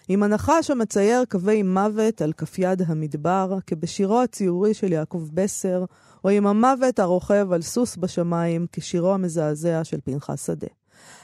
[0.08, 5.86] עם הנחש המצייר קווי מוות על כף יד המדבר, כבשירו הציורי של יעקב בסר,
[6.24, 10.68] או עם המוות הרוכב על סוס בשמיים, כשירו המזעזע של פנחס שדה.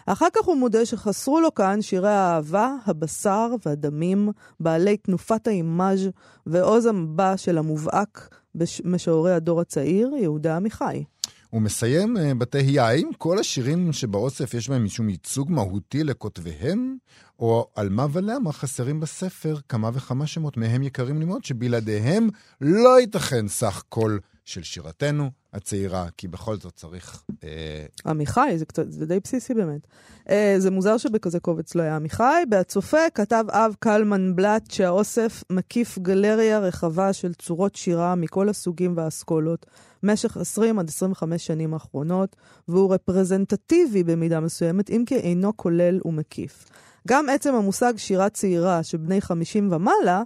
[0.05, 4.29] אחר כך הוא מודה שחסרו לו כאן שירי האהבה, הבשר והדמים,
[4.59, 6.09] בעלי תנופת האימאז'
[6.45, 11.03] ועוז המבע של המובהק במשוררי הדור הצעיר, יהודה עמיחי.
[11.49, 16.97] הוא מסיים אה, בתהייה, האם כל השירים שבאוסף יש בהם משום ייצוג מהותי לכותביהם,
[17.39, 22.29] או על מה ולמה חסרים בספר כמה וכמה שמות מהם יקרים לי מאוד, שבלעדיהם
[22.61, 27.23] לא ייתכן סך כל של שירתנו הצעירה, כי בכל זאת צריך...
[27.43, 29.87] אה, עמיחי, זה, זה די בסיסי באמת.
[30.29, 32.43] אה, זה מוזר שבכזה קובץ לא היה עמיחי.
[32.49, 39.65] בהצופה כתב אב קלמן בלאט שהאוסף מקיף גלריה רחבה של צורות שירה מכל הסוגים והאסכולות,
[40.03, 42.35] משך 20 עד 25 שנים האחרונות,
[42.67, 46.65] והוא רפרזנטטיבי במידה מסוימת, אם כי אינו כולל ומקיף.
[47.07, 50.23] גם עצם המושג שירה צעירה של בני 50 ומעלה,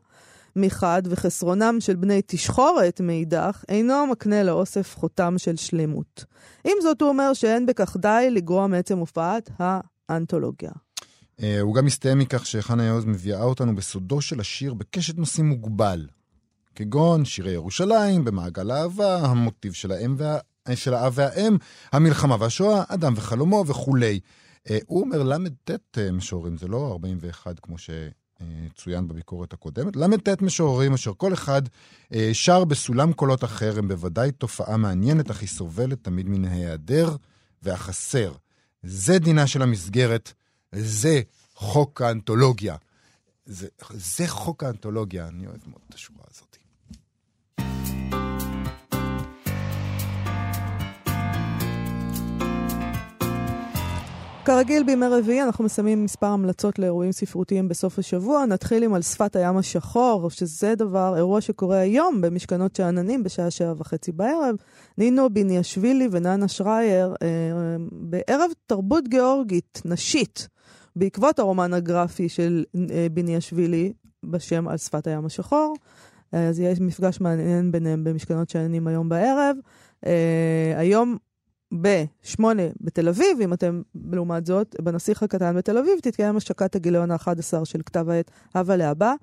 [0.55, 6.25] מחד, וחסרונם של בני תשחורת מאידך, אינו מקנה לאוסף חותם של שלמות.
[6.63, 9.49] עם זאת, הוא אומר שאין בכך די לגרוע מעצם הופעת
[10.09, 10.71] האנתולוגיה.
[11.43, 16.07] אה, הוא גם מסתיים מכך שחנה יעוז מביאה אותנו בסודו של השיר בקשת נושאים מוגבל,
[16.75, 20.37] כגון שירי ירושלים, במעגל האהבה, המוטיב של האם וה...
[20.75, 21.57] של האב והאם,
[21.91, 24.19] המלחמה והשואה, אדם וחלומו וכולי.
[24.69, 27.77] אה, הוא אומר ל"ט אה, משוררים, זה לא 41 כמו
[28.39, 31.61] שצוין בביקורת הקודמת, ל"ט משוררים אשר כל אחד
[32.13, 37.15] אה, שר בסולם קולות אחר, הם בוודאי תופעה מעניינת, אך היא סובלת תמיד מן ההיעדר
[37.63, 38.33] והחסר.
[38.83, 40.33] זה דינה של המסגרת,
[40.71, 41.21] זה
[41.55, 42.75] חוק האנתולוגיה.
[43.45, 46.54] זה, זה חוק האנתולוגיה, אני אוהב מאוד את השורה הזאת.
[54.45, 58.45] כרגיל בימי רביעי אנחנו מסיימים מספר המלצות לאירועים ספרותיים בסוף השבוע.
[58.45, 63.73] נתחיל עם על שפת הים השחור, שזה דבר, אירוע שקורה היום במשכנות שאננים בשעה שבע
[63.77, 64.55] וחצי בערב.
[64.97, 67.27] נינו ביניאשווילי וננה שרייר אה,
[67.91, 70.47] בערב תרבות גיאורגית, נשית,
[70.95, 73.93] בעקבות הרומן הגרפי של אה, ביניאשווילי
[74.25, 75.75] בשם על שפת הים השחור.
[76.33, 79.57] אה, אז יש מפגש מעניין ביניהם במשכנות שאננים היום בערב.
[80.05, 81.17] אה, היום
[81.81, 87.65] בשמונה בתל אביב, אם אתם, לעומת זאת, בנסיך הקטן בתל אביב, תתקיים השקת הגיליון ה-11
[87.65, 89.13] של כתב העת הווה להבא,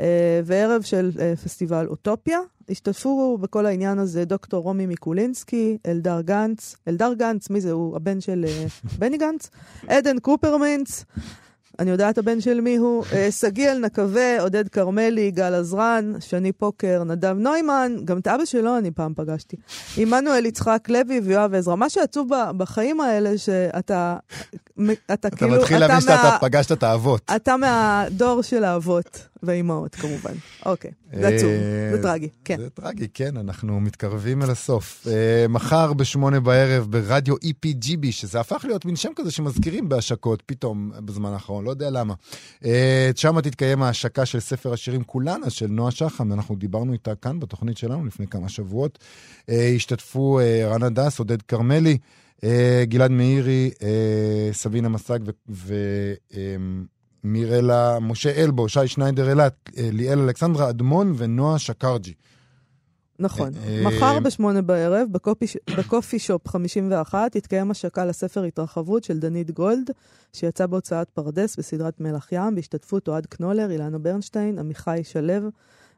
[0.00, 2.38] אה, וערב של אה, פסטיבל אוטופיה.
[2.68, 7.72] השתתפו בכל העניין הזה דוקטור רומי מיקולינסקי, אלדר גנץ, אלדר גנץ, מי זה?
[7.72, 8.66] הוא הבן של אה,
[8.98, 9.50] בני גנץ?
[9.88, 11.04] עדן קופרמינץ.
[11.78, 17.04] אני יודעת הבן של מי הוא, אה, שגיאל נקווה, עודד כרמלי, יגאל עזרן, שני פוקר,
[17.04, 19.56] נדב נוימן, גם את אבא שלו אני פעם פגשתי.
[19.96, 21.74] עמנואל יצחק לוי ויואב עזרא.
[21.74, 24.16] מה שעצוב בחיים האלה, שאתה
[25.06, 27.22] אתה אתה כאילו, מתחיל להבין שאתה פגשת את האבות.
[27.36, 30.32] אתה מהדור של האבות והאימהות כמובן.
[30.66, 31.50] אוקיי, זה עצוב,
[31.92, 32.56] זה טרגי, כן.
[32.58, 35.06] זה טרגי, כן, אנחנו מתקרבים אל הסוף.
[35.06, 40.92] Uh, מחר בשמונה בערב ברדיו EPGB, שזה הפך להיות מין שם כזה שמזכירים בהשקות, פתאום
[41.04, 42.14] בזמן האחרון, לא יודע למה.
[42.62, 42.66] Uh,
[43.16, 47.78] שם תתקיים ההשקה של ספר השירים כולנה של נועה שחם, אנחנו דיברנו איתה כאן בתוכנית
[47.78, 48.98] שלנו לפני כמה שבועות.
[49.48, 50.40] השתתפו
[50.70, 51.98] רן הדס, עודד כרמלי.
[52.88, 53.70] גלעד מאירי,
[54.52, 55.18] סבינה מסג
[57.24, 62.14] ומירלה, משה אלבו, שי שניידר אילת, uh, ליאל אלכסנדרה אדמון ונועה שקרג'י.
[63.18, 63.50] נכון.
[63.66, 65.46] אה, מחר בשמונה בערב, בקופי,
[65.78, 69.90] בקופי שופ 51, תתקיים השקה לספר התרחבות של דנית גולד,
[70.32, 75.50] שיצא בהוצאת פרדס בסדרת מלח ים, בהשתתפות אוהד קנולר, אילנה ברנשטיין, עמיחי שלו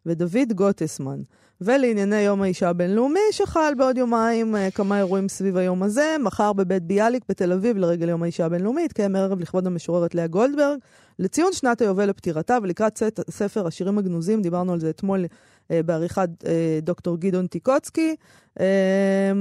[0.06, 1.20] ודוד גוטסמן.
[1.60, 6.16] ולענייני יום האישה הבינלאומי, שחל בעוד יומיים אה, כמה אירועים סביב היום הזה.
[6.20, 10.78] מחר בבית ביאליק בתל אביב לרגל יום האישה הבינלאומי, יתקיים ערב לכבוד המשוררת לאה גולדברג,
[11.18, 15.24] לציון שנת היובל לפטירתה ולקראת ספר השירים הגנוזים, דיברנו על זה אתמול
[15.70, 18.16] אה, בעריכת אה, דוקטור גדעון טיקוצקי.
[18.60, 19.32] אה,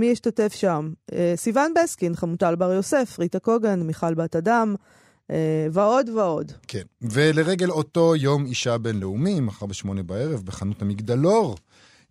[0.00, 0.90] מי השתתף שם?
[1.12, 4.74] אה, סיון בסקין, חמוטל בר יוסף, ריטה קוגן, מיכל בת אדם.
[5.30, 6.52] אה, ועוד ועוד.
[6.68, 11.56] כן, ולרגל אותו יום אישה בינלאומי, מחר בשמונה בערב, בחנות המגדלור,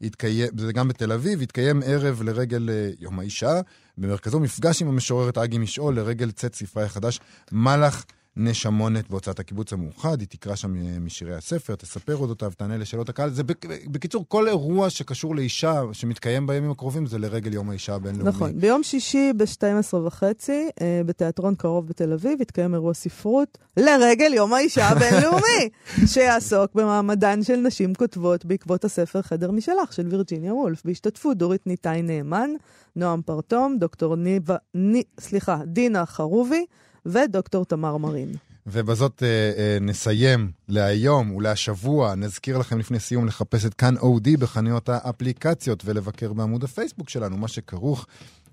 [0.02, 3.62] יתקיים, זה גם בתל אביב, יתקיים ערב לרגל אה, יום האישה,
[3.98, 7.20] במרכזו מפגש עם המשוררת אגי משעול לרגל צאת ספרה החדש,
[7.52, 8.06] מלאך
[8.38, 13.30] נשמונת בהוצאת הקיבוץ המאוחד, היא תקרא שם אה, משירי הספר, תספר אודותיו, תענה לשאלות הקהל.
[13.30, 13.44] זה
[13.88, 18.30] בקיצור, כל אירוע שקשור לאישה שמתקיים בימים הקרובים זה לרגל יום האישה הבינלאומי.
[18.30, 18.60] נכון.
[18.60, 24.88] ביום שישי ב-12 וחצי, אה, בתיאטרון קרוב בתל אביב, יתקיים אירוע ספרות לרגל יום האישה
[24.88, 25.70] הבינלאומי,
[26.14, 32.02] שיעסוק במעמדן של נשים כותבות בעקבות הספר חדר משלח של וירג'יניה וולף, בהשתתפות דורית ניתאי
[32.02, 32.50] נאמן,
[32.96, 36.66] נועם פרטום, דוקטור ניבה, ני, סליחה, דינה חרובי,
[37.06, 38.34] ודוקטור תמר מרין.
[38.68, 39.28] ובזאת אה,
[39.58, 42.16] אה, נסיים להיום ולהשבוע.
[42.16, 47.48] נזכיר לכם לפני סיום לחפש את כאן אודי בחנויות האפליקציות ולבקר בעמוד הפייסבוק שלנו, מה
[47.48, 48.06] שכרוך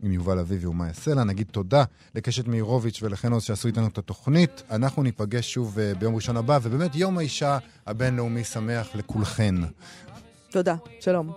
[0.02, 1.24] עם יובל אביבי ומאיה סלע.
[1.24, 1.84] נגיד תודה
[2.14, 4.62] לקשת מאירוביץ' ולחן עוז שעשו איתנו את התוכנית.
[4.70, 9.54] אנחנו ניפגש שוב אה, ביום ראשון הבא, ובאמת יום האישה הבינלאומי שמח לכולכן.
[10.50, 11.32] תודה, שלום.